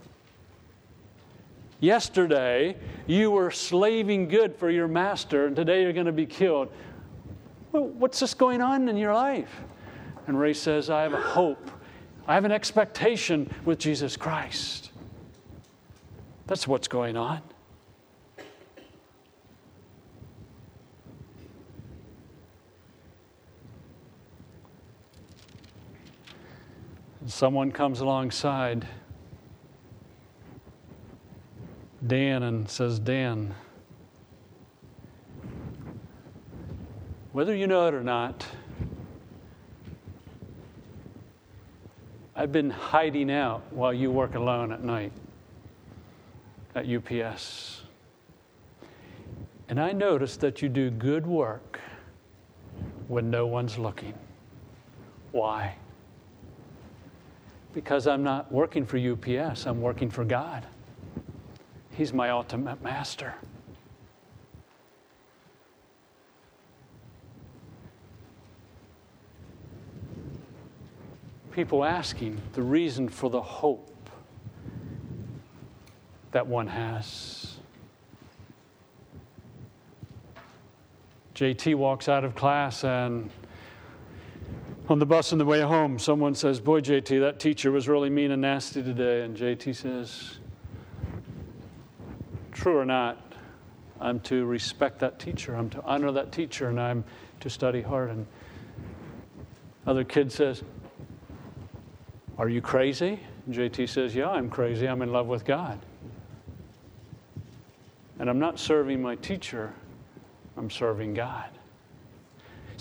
Yesterday, 1.79 2.75
you 3.05 3.31
were 3.31 3.51
slaving 3.51 4.27
good 4.27 4.55
for 4.55 4.69
your 4.69 4.87
master, 4.87 5.45
and 5.45 5.55
today 5.55 5.83
you're 5.83 5.93
going 5.93 6.07
to 6.07 6.11
be 6.11 6.25
killed. 6.25 6.71
Well, 7.71 7.85
what's 7.85 8.19
this 8.19 8.33
going 8.33 8.61
on 8.61 8.89
in 8.89 8.97
your 8.97 9.13
life? 9.13 9.61
And 10.27 10.39
Ray 10.39 10.53
says, 10.53 10.89
I 10.89 11.03
have 11.03 11.13
a 11.13 11.21
hope. 11.21 11.69
I 12.27 12.33
have 12.33 12.45
an 12.45 12.51
expectation 12.51 13.51
with 13.65 13.77
Jesus 13.77 14.17
Christ. 14.17 14.91
That's 16.47 16.67
what's 16.67 16.87
going 16.87 17.17
on. 17.17 17.41
Someone 27.27 27.71
comes 27.71 27.99
alongside 27.99 28.87
Dan 32.07 32.41
and 32.41 32.67
says, 32.67 32.97
Dan, 32.97 33.53
whether 37.31 37.55
you 37.55 37.67
know 37.67 37.87
it 37.87 37.93
or 37.93 38.03
not, 38.03 38.45
I've 42.35 42.51
been 42.51 42.71
hiding 42.71 43.29
out 43.29 43.61
while 43.71 43.93
you 43.93 44.09
work 44.09 44.33
alone 44.33 44.71
at 44.71 44.83
night 44.83 45.11
at 46.73 46.89
UPS. 46.89 47.83
And 49.69 49.79
I 49.79 49.91
noticed 49.91 50.41
that 50.41 50.63
you 50.63 50.69
do 50.69 50.89
good 50.89 51.27
work 51.27 51.79
when 53.07 53.29
no 53.29 53.45
one's 53.45 53.77
looking. 53.77 54.15
Why? 55.31 55.75
Because 57.73 58.07
I'm 58.07 58.23
not 58.23 58.51
working 58.51 58.85
for 58.85 58.97
UPS, 58.97 59.65
I'm 59.65 59.81
working 59.81 60.09
for 60.09 60.25
God. 60.25 60.65
He's 61.91 62.13
my 62.13 62.29
ultimate 62.29 62.81
master. 62.81 63.33
People 71.51 71.83
asking 71.83 72.41
the 72.53 72.61
reason 72.61 73.09
for 73.09 73.29
the 73.29 73.41
hope 73.41 73.91
that 76.31 76.47
one 76.47 76.67
has. 76.67 77.57
JT 81.35 81.75
walks 81.75 82.07
out 82.07 82.23
of 82.23 82.35
class 82.35 82.83
and 82.83 83.29
on 84.91 84.99
the 84.99 85.05
bus 85.05 85.31
on 85.31 85.39
the 85.39 85.45
way 85.45 85.61
home, 85.61 85.97
someone 85.97 86.35
says, 86.35 86.59
Boy, 86.59 86.81
JT, 86.81 87.21
that 87.21 87.39
teacher 87.39 87.71
was 87.71 87.87
really 87.87 88.09
mean 88.09 88.31
and 88.31 88.41
nasty 88.41 88.83
today. 88.83 89.21
And 89.21 89.35
JT 89.35 89.75
says, 89.75 90.39
True 92.51 92.77
or 92.77 92.85
not, 92.85 93.33
I'm 94.01 94.19
to 94.21 94.45
respect 94.45 94.99
that 94.99 95.17
teacher, 95.17 95.55
I'm 95.55 95.69
to 95.71 95.81
honor 95.83 96.11
that 96.11 96.31
teacher, 96.31 96.67
and 96.67 96.79
I'm 96.79 97.05
to 97.39 97.49
study 97.49 97.81
hard. 97.81 98.09
And 98.09 98.27
other 99.87 100.03
kid 100.03 100.31
says, 100.31 100.61
Are 102.37 102.49
you 102.49 102.61
crazy? 102.61 103.19
And 103.45 103.55
JT 103.55 103.87
says, 103.87 104.13
Yeah, 104.13 104.29
I'm 104.29 104.49
crazy. 104.49 104.87
I'm 104.87 105.01
in 105.01 105.13
love 105.13 105.27
with 105.27 105.45
God. 105.45 105.79
And 108.19 108.29
I'm 108.29 108.39
not 108.39 108.59
serving 108.59 109.01
my 109.01 109.15
teacher, 109.15 109.73
I'm 110.57 110.69
serving 110.69 111.13
God. 111.13 111.49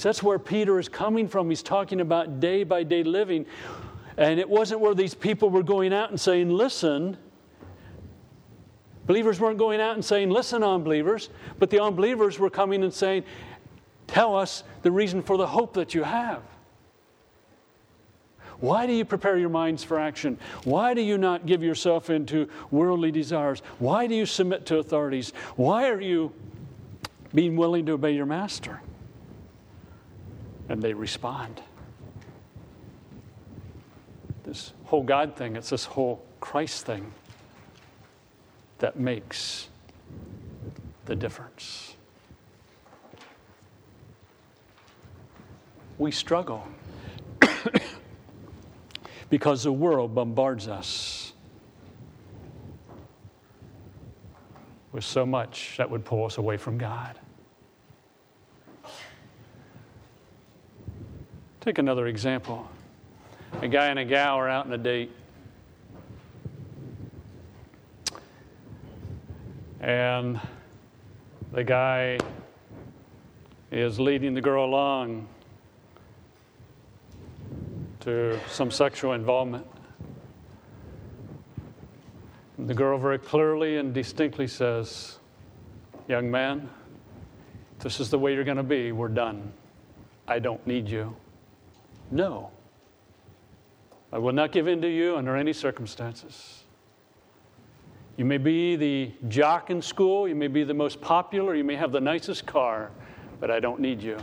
So 0.01 0.09
that's 0.09 0.23
where 0.23 0.39
Peter 0.39 0.79
is 0.79 0.89
coming 0.89 1.29
from. 1.29 1.51
He's 1.51 1.63
talking 1.63 2.01
about 2.01 2.41
day 2.41 2.65
by 2.65 2.85
day 2.85 3.03
living. 3.03 3.45
And 4.17 4.41
it 4.41 4.49
wasn't 4.49 4.81
where 4.81 4.95
these 4.95 5.13
people 5.13 5.51
were 5.51 5.63
going 5.63 5.93
out 5.93 6.09
and 6.09 6.19
saying, 6.19 6.49
Listen. 6.49 7.19
Believers 9.07 9.39
weren't 9.39 9.59
going 9.59 9.79
out 9.79 9.97
and 9.97 10.03
saying, 10.03 10.31
Listen, 10.31 10.63
unbelievers. 10.63 11.29
But 11.59 11.69
the 11.69 11.83
unbelievers 11.83 12.39
were 12.39 12.49
coming 12.49 12.83
and 12.83 12.95
saying, 12.95 13.25
Tell 14.07 14.35
us 14.35 14.65
the 14.81 14.91
reason 14.91 15.23
for 15.23 15.37
the 15.37 15.47
hope 15.47 15.75
that 15.75 15.93
you 15.93 16.03
have. 16.03 16.41
Why 18.61 18.87
do 18.87 18.95
you 18.95 19.05
prepare 19.05 19.37
your 19.37 19.51
minds 19.51 19.85
for 19.85 19.99
action? 20.01 20.39
Why 20.65 20.95
do 20.95 21.03
you 21.03 21.19
not 21.19 21.45
give 21.45 21.63
yourself 21.63 22.09
into 22.09 22.49
worldly 22.71 23.11
desires? 23.11 23.61
Why 23.79 24.07
do 24.07 24.15
you 24.15 24.25
submit 24.25 24.65
to 24.67 24.79
authorities? 24.79 25.35
Why 25.57 25.91
are 25.91 26.01
you 26.01 26.33
being 27.35 27.55
willing 27.55 27.85
to 27.85 27.93
obey 27.93 28.13
your 28.13 28.25
master? 28.25 28.81
And 30.71 30.81
they 30.81 30.95
respond. 30.95 31.61
This 34.45 34.73
whole 34.85 35.03
God 35.03 35.37
thing, 35.37 35.57
it's 35.57 35.71
this 35.71 35.85
whole 35.85 36.25
Christ 36.41 36.87
thing 36.87 37.13
that 38.79 38.99
makes 38.99 39.69
the 41.05 41.17
difference. 41.17 41.97
We 45.99 46.13
struggle 46.13 46.67
because 49.29 49.65
the 49.65 49.73
world 49.73 50.15
bombards 50.15 50.69
us 50.69 51.33
with 54.93 55.05
so 55.05 55.27
much 55.27 55.75
that 55.79 55.91
would 55.91 56.05
pull 56.05 56.25
us 56.25 56.39
away 56.39 56.57
from 56.57 56.79
God. 56.79 57.19
Take 61.61 61.77
another 61.77 62.07
example. 62.07 62.67
A 63.61 63.69
guy 63.69 63.89
and 63.89 63.99
a 63.99 64.05
gal 64.05 64.37
are 64.37 64.49
out 64.49 64.65
on 64.65 64.73
a 64.73 64.79
date. 64.79 65.11
And 69.83 70.41
the 71.53 71.63
guy 71.63 72.19
is 73.71 74.01
leading 74.01 74.33
the 74.33 74.41
girl 74.41 74.65
along 74.65 75.29
to 78.01 78.41
some 78.49 78.71
sexual 78.71 79.13
involvement. 79.13 79.67
And 82.57 82.67
the 82.67 82.75
girl 82.75 82.97
very 82.97 83.19
clearly 83.19 83.77
and 83.77 83.93
distinctly 83.93 84.47
says, 84.47 85.19
Young 86.09 86.31
man, 86.31 86.71
this 87.81 88.01
is 88.01 88.09
the 88.09 88.19
way 88.19 88.33
you're 88.33 88.45
going 88.45 88.57
to 88.57 88.63
be. 88.63 88.93
We're 88.93 89.09
done. 89.09 89.53
I 90.27 90.39
don't 90.39 90.67
need 90.67 90.89
you. 90.89 91.15
No. 92.11 92.51
I 94.13 94.19
will 94.19 94.33
not 94.33 94.53
give 94.53 94.67
in 94.67 94.83
to 94.83 94.89
you 94.89 95.17
under 95.17 95.37
any 95.37 95.53
circumstances. 95.53 96.65
You 98.17 98.25
may 98.25 98.39
be 98.39 98.77
the 98.77 99.13
jock 99.29 99.71
in 99.71 99.81
school, 99.81 100.29
you 100.29 100.35
may 100.35 100.49
be 100.49 100.65
the 100.65 100.75
most 100.75 101.01
popular, 101.01 101.55
you 101.55 101.65
may 101.65 101.77
have 101.77 101.93
the 101.93 102.01
nicest 102.01 102.45
car, 102.45 102.91
but 103.39 103.51
I 103.51 103.61
don't 103.61 103.81
need 103.81 104.03
you. 104.03 104.19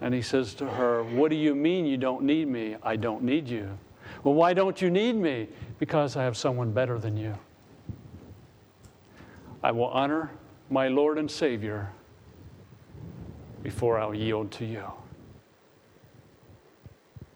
And 0.00 0.14
he 0.14 0.22
says 0.22 0.54
to 0.54 0.66
her, 0.66 1.02
What 1.02 1.30
do 1.30 1.36
you 1.36 1.54
mean 1.54 1.86
you 1.86 1.96
don't 1.96 2.22
need 2.22 2.46
me? 2.46 2.76
I 2.82 2.96
don't 2.96 3.24
need 3.24 3.48
you. 3.48 3.76
Well, 4.22 4.34
why 4.34 4.54
don't 4.54 4.80
you 4.80 4.90
need 4.90 5.16
me? 5.16 5.48
Because 5.78 6.16
I 6.16 6.22
have 6.22 6.36
someone 6.36 6.72
better 6.72 6.98
than 6.98 7.16
you. 7.16 7.34
I 9.62 9.72
will 9.72 9.86
honor 9.86 10.30
my 10.70 10.88
Lord 10.88 11.18
and 11.18 11.28
Savior 11.28 11.90
before 13.62 13.98
I'll 13.98 14.14
yield 14.14 14.52
to 14.52 14.64
you. 14.64 14.84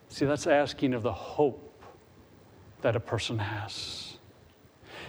See, 0.09 0.27
that's 0.27 0.47
asking 0.47 0.95
of 0.95 1.03
the 1.03 1.13
hope 1.13 1.83
that 2.83 2.97
a 2.97 3.01
person 3.01 3.39
has. 3.39 4.19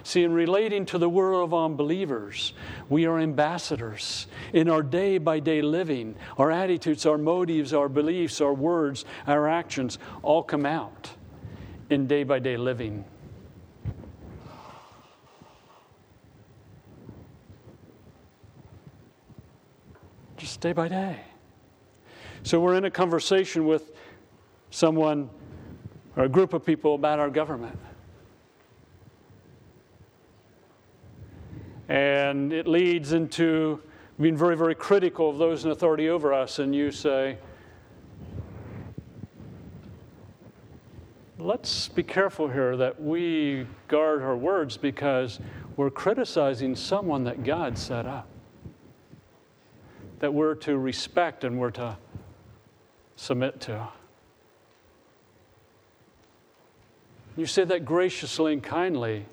See, 0.04 0.24
in 0.24 0.34
relating 0.34 0.86
to 0.88 0.98
the 0.98 1.10
world 1.10 1.44
of 1.46 1.54
unbelievers, 1.54 2.54
we 2.90 3.06
are 3.06 3.20
ambassadors. 3.20 4.28
In 4.52 4.70
our 4.70 4.84
day 4.84 5.18
by 5.18 5.40
day 5.40 5.62
living, 5.62 6.16
our 6.38 6.52
attitudes, 6.52 7.06
our 7.06 7.18
motives, 7.18 7.74
our 7.74 7.88
beliefs, 7.88 8.42
our 8.42 8.54
words, 8.54 9.06
our 9.28 9.48
actions 9.48 10.00
all 10.22 10.44
come 10.44 10.66
out 10.66 11.12
in 11.90 12.08
day 12.08 12.24
by 12.24 12.40
day 12.40 12.58
living. 12.58 13.06
Day 20.58 20.72
by 20.72 20.88
day. 20.88 21.20
So 22.44 22.60
we're 22.60 22.76
in 22.76 22.86
a 22.86 22.92
conversation 22.92 23.66
with 23.66 23.92
someone 24.70 25.30
or 26.16 26.26
a 26.26 26.30
group 26.30 26.54
of 26.54 26.66
people 26.66 26.96
about 26.96 27.20
our 27.20 27.30
government. 27.30 27.78
And 31.90 32.54
it 32.54 32.68
leads 32.68 33.14
into 33.14 33.82
being 34.20 34.38
very, 34.38 34.56
very 34.56 34.76
critical 34.76 35.30
of 35.30 35.38
those 35.38 35.66
in 35.66 35.72
authority 35.72 36.10
over 36.10 36.34
us, 36.34 36.60
and 36.60 36.74
you 36.74 36.92
say, 36.92 37.38
let's 41.40 41.90
be 41.90 42.04
careful 42.04 42.48
here 42.48 42.78
that 42.78 43.02
we 43.02 43.68
guard 43.88 44.22
our 44.22 44.38
words 44.38 44.78
because 44.78 45.40
we're 45.76 45.90
criticizing 45.90 46.76
someone 46.76 47.24
that 47.24 47.44
God 47.44 47.78
set 47.78 48.06
up, 48.06 48.28
that 50.24 50.34
we're 50.34 50.56
to 50.56 50.78
respect 50.78 51.44
and 51.44 51.60
we're 51.60 51.70
to 51.70 51.98
submit 53.18 53.60
to. 53.60 53.90
You 57.36 57.46
say 57.46 57.66
that 57.66 57.84
graciously 57.84 58.54
and 58.54 58.64
kindly. 58.64 59.26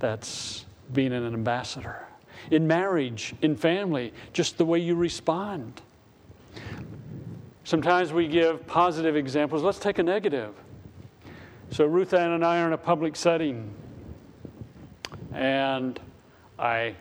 That's 0.00 0.66
being 0.92 1.12
an 1.12 1.32
ambassador. 1.32 2.08
In 2.50 2.66
marriage, 2.66 3.36
in 3.40 3.54
family, 3.54 4.12
just 4.32 4.58
the 4.58 4.64
way 4.64 4.80
you 4.80 4.96
respond. 4.96 5.80
Sometimes 7.62 8.12
we 8.12 8.26
give 8.26 8.66
positive 8.66 9.14
examples. 9.14 9.62
Let's 9.62 9.78
take 9.78 10.00
a 10.00 10.02
negative. 10.02 10.54
So, 11.70 11.86
Ruth 11.86 12.12
Ann 12.14 12.32
and 12.32 12.44
I 12.44 12.62
are 12.62 12.66
in 12.66 12.72
a 12.72 12.78
public 12.78 13.14
setting, 13.14 13.70
and 15.32 16.00
I 16.58 16.96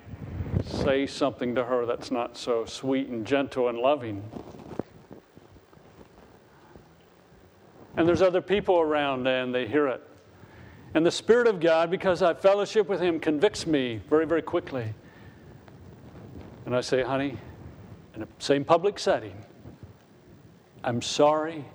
say 0.68 1.08
something 1.08 1.56
to 1.56 1.64
her 1.66 1.86
that's 1.86 2.12
not 2.12 2.38
so 2.38 2.66
sweet 2.66 3.08
and 3.08 3.26
gentle 3.26 3.70
and 3.70 3.78
loving. 3.78 4.24
and 7.98 8.08
there's 8.08 8.22
other 8.22 8.42
people 8.42 8.80
around 8.80 9.28
and 9.28 9.54
they 9.54 9.68
hear 9.68 9.88
it. 9.88 10.02
And 10.94 11.06
the 11.06 11.12
Spirit 11.12 11.48
of 11.48 11.60
God, 11.60 11.92
because 11.92 12.22
I 12.22 12.34
fellowship 12.34 12.88
with 12.88 13.02
Him, 13.02 13.20
convicts 13.20 13.68
me 13.68 14.00
very, 14.10 14.26
very 14.26 14.42
quickly. 14.42 14.94
And 16.66 16.76
I 16.76 16.82
say, 16.82 17.02
honey, 17.02 17.38
in 18.14 18.22
the 18.22 18.28
same 18.40 18.64
public 18.64 19.00
setting, 19.00 19.36
I'm 20.84 21.02
sorry 21.02 21.66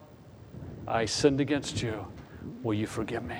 I 0.86 1.04
sinned 1.04 1.40
against 1.40 1.82
you. 1.82 2.06
Will 2.62 2.74
you 2.74 2.86
forgive 2.86 3.24
me? 3.24 3.38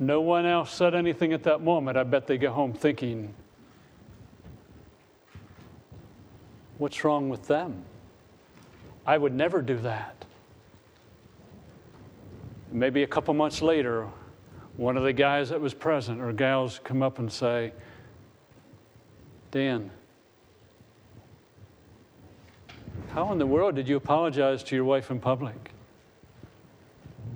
No 0.00 0.22
one 0.22 0.46
else 0.46 0.72
said 0.72 0.94
anything 0.94 1.34
at 1.34 1.42
that 1.42 1.60
moment, 1.60 1.98
I 1.98 2.04
bet 2.04 2.26
they 2.26 2.38
go 2.38 2.50
home 2.50 2.72
thinking, 2.72 3.34
what's 6.78 7.04
wrong 7.04 7.28
with 7.28 7.46
them? 7.46 7.84
I 9.06 9.18
would 9.18 9.34
never 9.34 9.60
do 9.60 9.76
that. 9.78 10.24
Maybe 12.72 13.02
a 13.02 13.06
couple 13.06 13.34
months 13.34 13.60
later, 13.60 14.08
one 14.78 14.96
of 14.96 15.02
the 15.02 15.12
guys 15.12 15.50
that 15.50 15.60
was 15.60 15.74
present 15.74 16.22
or 16.22 16.32
gals 16.32 16.80
come 16.82 17.02
up 17.02 17.18
and 17.18 17.30
say, 17.30 17.74
Dan, 19.50 19.90
how 23.12 23.30
in 23.32 23.38
the 23.38 23.46
world 23.46 23.74
did 23.74 23.86
you 23.86 23.96
apologize 23.96 24.62
to 24.62 24.74
your 24.74 24.84
wife 24.84 25.10
in 25.10 25.20
public? 25.20 25.72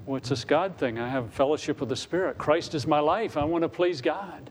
Well, 0.07 0.19
it's 0.19 0.29
this 0.29 0.45
God 0.45 0.77
thing. 0.77 0.99
I 0.99 1.09
have 1.09 1.33
fellowship 1.33 1.81
with 1.81 1.89
the 1.89 1.97
Spirit. 1.97 2.37
Christ 2.37 2.75
is 2.75 2.87
my 2.87 3.01
life. 3.01 3.37
I 3.39 3.45
want 3.45 3.63
to 3.63 3.71
please 3.71 4.03
God. 4.03 4.51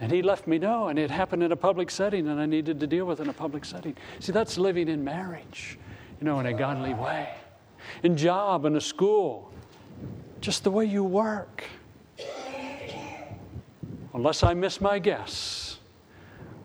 And 0.00 0.12
he 0.12 0.22
left 0.22 0.46
me 0.46 0.58
know, 0.58 0.88
and 0.88 0.98
it 0.98 1.10
happened 1.10 1.42
in 1.42 1.52
a 1.52 1.56
public 1.56 1.90
setting, 1.90 2.28
and 2.28 2.40
I 2.40 2.46
needed 2.46 2.78
to 2.80 2.86
deal 2.86 3.04
with 3.04 3.20
it 3.20 3.24
in 3.24 3.28
a 3.28 3.34
public 3.34 3.64
setting. 3.64 3.96
See, 4.20 4.32
that's 4.32 4.56
living 4.56 4.88
in 4.88 5.02
marriage, 5.02 5.78
you 6.20 6.24
know, 6.24 6.38
in 6.40 6.46
a 6.46 6.52
godly 6.52 6.94
way. 6.94 7.34
In 8.02 8.16
job, 8.16 8.64
in 8.64 8.76
a 8.76 8.80
school, 8.80 9.52
just 10.40 10.64
the 10.64 10.70
way 10.70 10.84
you 10.84 11.02
work. 11.02 11.64
Unless 14.14 14.42
I 14.42 14.54
miss 14.54 14.80
my 14.80 14.98
guess, 14.98 15.78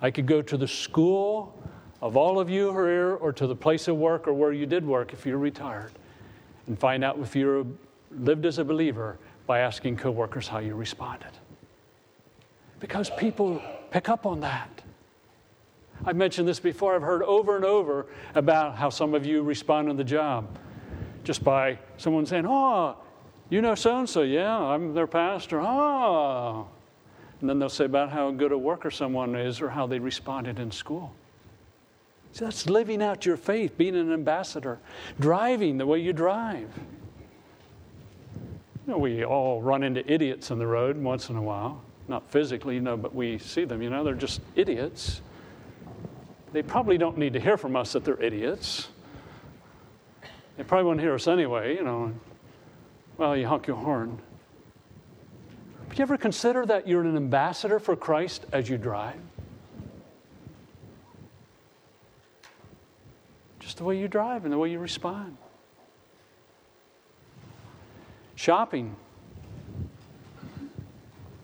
I 0.02 0.12
could 0.12 0.28
go 0.28 0.42
to 0.44 0.58
the 0.58 0.68
school 0.68 1.58
of 2.02 2.16
all 2.16 2.40
of 2.40 2.50
you 2.50 2.72
here, 2.72 3.16
or 3.16 3.34
to 3.34 3.48
the 3.48 3.56
place 3.56 3.88
of 3.88 3.98
work, 3.98 4.28
or 4.28 4.34
where 4.34 4.52
you 4.52 4.66
did 4.66 4.86
work 4.86 5.12
if 5.12 5.26
you're 5.26 5.40
retired 5.40 5.92
and 6.68 6.78
find 6.78 7.04
out 7.04 7.18
if 7.20 7.36
you 7.36 7.78
lived 8.12 8.46
as 8.46 8.58
a 8.58 8.66
believer 8.66 9.18
by 9.48 9.60
asking 9.60 9.98
coworkers 9.98 10.48
how 10.48 10.60
you 10.60 10.76
responded. 10.76 11.32
Because 12.80 13.10
people 13.12 13.62
pick 13.92 14.10
up 14.10 14.26
on 14.26 14.42
that. 14.42 14.82
I've 16.04 16.16
mentioned 16.16 16.48
this 16.48 16.60
before. 16.60 16.96
I've 16.96 17.02
heard 17.02 17.24
over 17.24 17.56
and 17.56 17.64
over 17.64 18.08
about 18.34 18.76
how 18.76 18.90
some 18.90 19.14
of 19.14 19.26
you 19.26 19.44
respond 19.44 19.90
on 19.90 19.96
the 19.96 20.04
job 20.04 20.58
just 21.24 21.44
by 21.44 21.80
someone 21.98 22.26
saying, 22.26 22.46
Oh, 22.48 22.98
you 23.50 23.62
know 23.62 23.76
so 23.76 23.98
and 23.98 24.10
so. 24.10 24.22
Yeah, 24.22 24.58
I'm 24.58 24.94
their 24.94 25.08
pastor. 25.08 25.62
Oh. 25.62 26.68
And 27.40 27.50
then 27.50 27.60
they'll 27.60 27.70
say 27.70 27.86
about 27.86 28.10
how 28.10 28.32
good 28.32 28.52
a 28.52 28.58
worker 28.58 28.90
someone 28.90 29.36
is 29.36 29.62
or 29.62 29.70
how 29.70 29.88
they 29.88 30.00
responded 30.00 30.60
in 30.60 30.72
school. 30.72 31.14
That's 32.44 32.68
living 32.68 33.02
out 33.02 33.26
your 33.26 33.38
faith, 33.38 33.78
being 33.78 33.96
an 33.96 34.12
ambassador, 34.12 34.80
driving 35.20 35.78
the 35.78 35.86
way 35.86 36.00
you 36.00 36.12
drive. 36.14 36.70
You 38.86 38.94
know, 38.94 38.98
we 38.98 39.24
all 39.24 39.62
run 39.62 39.84
into 39.84 40.10
idiots 40.12 40.52
on 40.52 40.60
the 40.60 40.68
road 40.68 40.98
once 40.98 41.30
in 41.30 41.38
a 41.38 41.42
while. 41.42 41.82
Not 42.08 42.30
physically, 42.30 42.76
you 42.76 42.82
know, 42.82 42.98
but 42.98 43.16
we 43.16 43.40
see 43.40 43.66
them, 43.66 43.82
you 43.82 43.90
know, 43.90 44.04
they're 44.04 44.14
just 44.14 44.42
idiots. 44.56 45.22
They 46.54 46.62
probably 46.62 46.98
don't 46.98 47.18
need 47.18 47.34
to 47.34 47.40
hear 47.40 47.58
from 47.58 47.76
us 47.76 47.94
that 47.94 48.06
they're 48.06 48.22
idiots. 48.22 48.90
They 50.58 50.64
probably 50.64 50.86
won't 50.86 51.00
hear 51.00 51.16
us 51.16 51.28
anyway, 51.28 51.76
you 51.76 51.84
know. 51.84 52.14
Well, 53.18 53.36
you 53.36 53.48
honk 53.48 53.68
your 53.68 53.78
horn. 53.78 54.20
But 55.90 55.98
you 55.98 56.04
ever 56.04 56.18
consider 56.18 56.66
that 56.66 56.88
you're 56.88 57.02
an 57.02 57.16
ambassador 57.16 57.80
for 57.80 57.96
Christ 57.96 58.46
as 58.52 58.70
you 58.70 58.78
drive? 58.78 59.20
Just 63.76 63.80
the 63.80 63.84
way 63.84 64.00
you 64.00 64.08
drive 64.08 64.46
and 64.46 64.54
the 64.54 64.58
way 64.58 64.72
you 64.72 64.80
respond. 64.80 65.36
Shopping. 68.36 68.96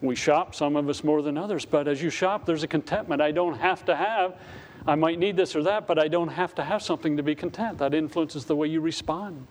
We 0.02 0.16
shop, 0.16 0.56
some 0.56 0.78
of 0.78 0.88
us 0.88 1.04
more 1.04 1.22
than 1.22 1.38
others, 1.38 1.66
but 1.66 1.90
as 1.90 2.02
you 2.02 2.10
shop, 2.10 2.46
there's 2.46 2.64
a 2.64 2.70
contentment. 2.70 3.22
I 3.22 3.32
don't 3.32 3.58
have 3.58 3.84
to 3.84 3.98
have 3.98 4.40
I 4.88 4.96
might 4.96 5.20
need 5.20 5.36
this 5.36 5.56
or 5.56 5.64
that, 5.64 5.86
but 5.88 6.00
I 6.00 6.08
don't 6.08 6.30
have 6.30 6.56
to 6.56 6.64
have 6.64 6.82
something 6.82 7.18
to 7.18 7.24
be 7.24 7.36
content. 7.36 7.78
That 7.80 7.94
influences 7.94 8.46
the 8.46 8.56
way 8.56 8.68
you 8.68 8.82
respond. 8.82 9.48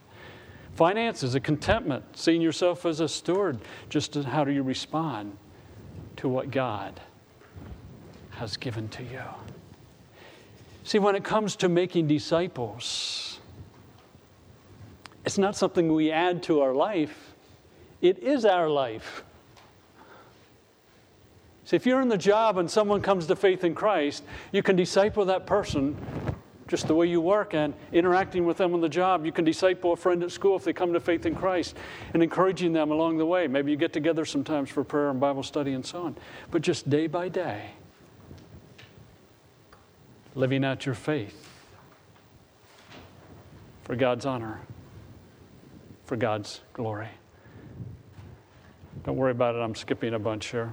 Finances, 0.75 1.35
a 1.35 1.41
contentment, 1.41 2.05
seeing 2.17 2.41
yourself 2.41 2.87
as 2.87 3.01
a 3.01 3.09
steward, 3.09 3.61
just 3.89 4.15
how 4.15 4.45
do 4.45 4.53
you 4.53 4.63
respond 4.63 5.37
to 6.17 6.29
what 6.29 6.51
God 6.51 7.01
has 8.31 8.57
given 8.57 8.89
to 8.89 9.03
you. 9.03 9.60
See, 10.91 10.99
when 10.99 11.15
it 11.15 11.23
comes 11.23 11.55
to 11.55 11.69
making 11.69 12.09
disciples, 12.09 13.39
it's 15.25 15.39
not 15.39 15.55
something 15.55 15.95
we 15.95 16.11
add 16.11 16.43
to 16.43 16.63
our 16.63 16.75
life, 16.75 17.33
it 18.03 18.19
is 18.19 18.45
our 18.45 18.69
life. 18.69 19.23
See, 21.65 21.77
if 21.77 21.87
you're 21.87 22.01
in 22.01 22.09
the 22.09 22.19
job 22.19 22.59
and 22.59 22.69
someone 22.69 23.01
comes 23.03 23.27
to 23.27 23.37
faith 23.37 23.63
in 23.63 23.73
Christ, 23.73 24.25
you 24.51 24.65
can 24.65 24.75
disciple 24.75 25.25
that 25.27 25.47
person 25.47 25.97
just 26.67 26.89
the 26.89 26.95
way 26.97 27.07
you 27.07 27.21
work 27.21 27.55
and 27.55 27.73
interacting 27.93 28.45
with 28.45 28.57
them 28.57 28.75
on 28.75 28.81
the 28.81 28.89
job. 28.89 29.25
You 29.25 29.31
can 29.31 29.45
disciple 29.45 29.93
a 29.93 29.97
friend 29.97 30.25
at 30.25 30.33
school 30.33 30.57
if 30.57 30.65
they 30.65 30.73
come 30.73 30.93
to 30.93 30.99
faith 30.99 31.25
in 31.25 31.37
Christ 31.37 31.77
and 32.15 32.21
encouraging 32.21 32.73
them 32.73 32.91
along 32.91 33.19
the 33.19 33.27
way. 33.27 33.47
Maybe 33.47 33.71
you 33.71 33.77
get 33.77 33.93
together 33.93 34.25
sometimes 34.25 34.71
for 34.71 34.83
prayer 34.83 35.11
and 35.11 35.21
Bible 35.21 35.45
study 35.45 35.73
and 35.73 35.87
so 35.87 36.07
on. 36.07 36.17
But 36.51 36.63
just 36.63 36.91
day 36.91 37.07
by 37.07 37.29
day, 37.29 37.75
living 40.41 40.65
out 40.65 40.87
your 40.87 40.95
faith 40.95 41.47
for 43.83 43.95
God's 43.95 44.25
honor, 44.25 44.59
for 46.07 46.17
God's 46.17 46.63
glory. 46.73 47.09
Don't 49.05 49.17
worry 49.17 49.33
about 49.33 49.55
it, 49.55 49.59
I'm 49.59 49.75
skipping 49.75 50.15
a 50.15 50.19
bunch 50.19 50.47
here 50.47 50.73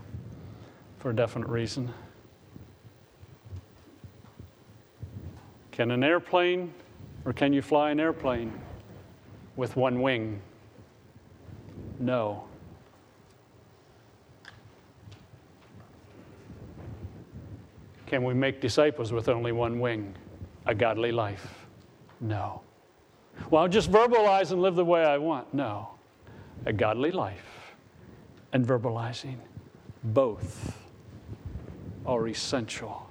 for 0.99 1.09
a 1.09 1.13
definite 1.13 1.49
reason. 1.49 1.93
Can 5.72 5.91
an 5.91 6.01
airplane, 6.01 6.74
or 7.26 7.34
can 7.34 7.51
you 7.51 7.61
fly 7.61 7.91
an 7.91 7.99
airplane 7.99 8.53
with 9.57 9.76
one 9.76 10.01
wing? 10.01 10.39
No. 11.99 12.45
Can 18.08 18.24
we 18.24 18.34
make 18.34 18.62
disciples 18.62 19.12
with 19.12 19.28
only 19.30 19.51
one 19.51 19.80
wing? 19.80 20.16
A 20.66 20.74
godly 20.74 21.12
life? 21.12 21.66
No. 22.22 22.62
Well, 23.49 23.62
I'll 23.62 23.70
just 23.70 23.91
verbalize 23.91 24.51
and 24.51 24.62
live 24.62 24.76
the 24.76 24.86
way 24.86 25.03
I 25.03 25.18
want. 25.18 25.53
No. 25.53 25.89
A 26.66 26.74
godly 26.74 27.12
life 27.12 27.76
and 28.53 28.66
verbalizing 28.66 29.38
both 30.03 30.78
are 32.05 32.28
essential 32.30 33.10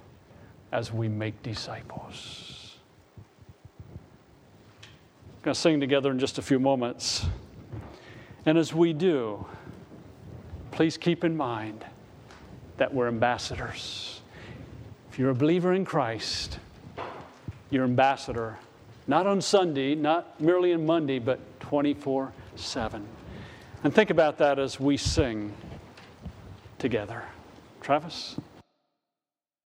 as 0.71 0.91
we 0.91 1.07
make 1.07 1.41
disciples. 1.43 2.77
I'm 4.81 5.43
going 5.43 5.53
to 5.53 5.59
sing 5.59 5.79
together 5.79 6.11
in 6.11 6.19
just 6.19 6.39
a 6.39 6.41
few 6.41 6.59
moments. 6.59 7.25
And 8.45 8.57
as 8.57 8.73
we 8.73 8.93
do, 8.93 9.45
please 10.71 10.97
keep 10.97 11.23
in 11.23 11.37
mind 11.37 11.85
that 12.77 12.93
we're 12.93 13.07
ambassadors. 13.07 14.16
You're 15.17 15.31
a 15.31 15.35
believer 15.35 15.73
in 15.73 15.83
Christ, 15.83 16.59
you're 17.71 17.85
ambassador, 17.85 18.59
not 19.07 19.25
on 19.25 19.41
Sunday, 19.41 19.95
not 19.95 20.39
merely 20.39 20.73
on 20.73 20.85
Monday, 20.85 21.17
but 21.17 21.39
24 21.59 22.31
7. 22.55 23.03
And 23.83 23.95
think 23.95 24.11
about 24.11 24.37
that 24.37 24.59
as 24.59 24.79
we 24.79 24.95
sing 24.95 25.53
together. 26.77 27.23
Travis? 27.81 28.35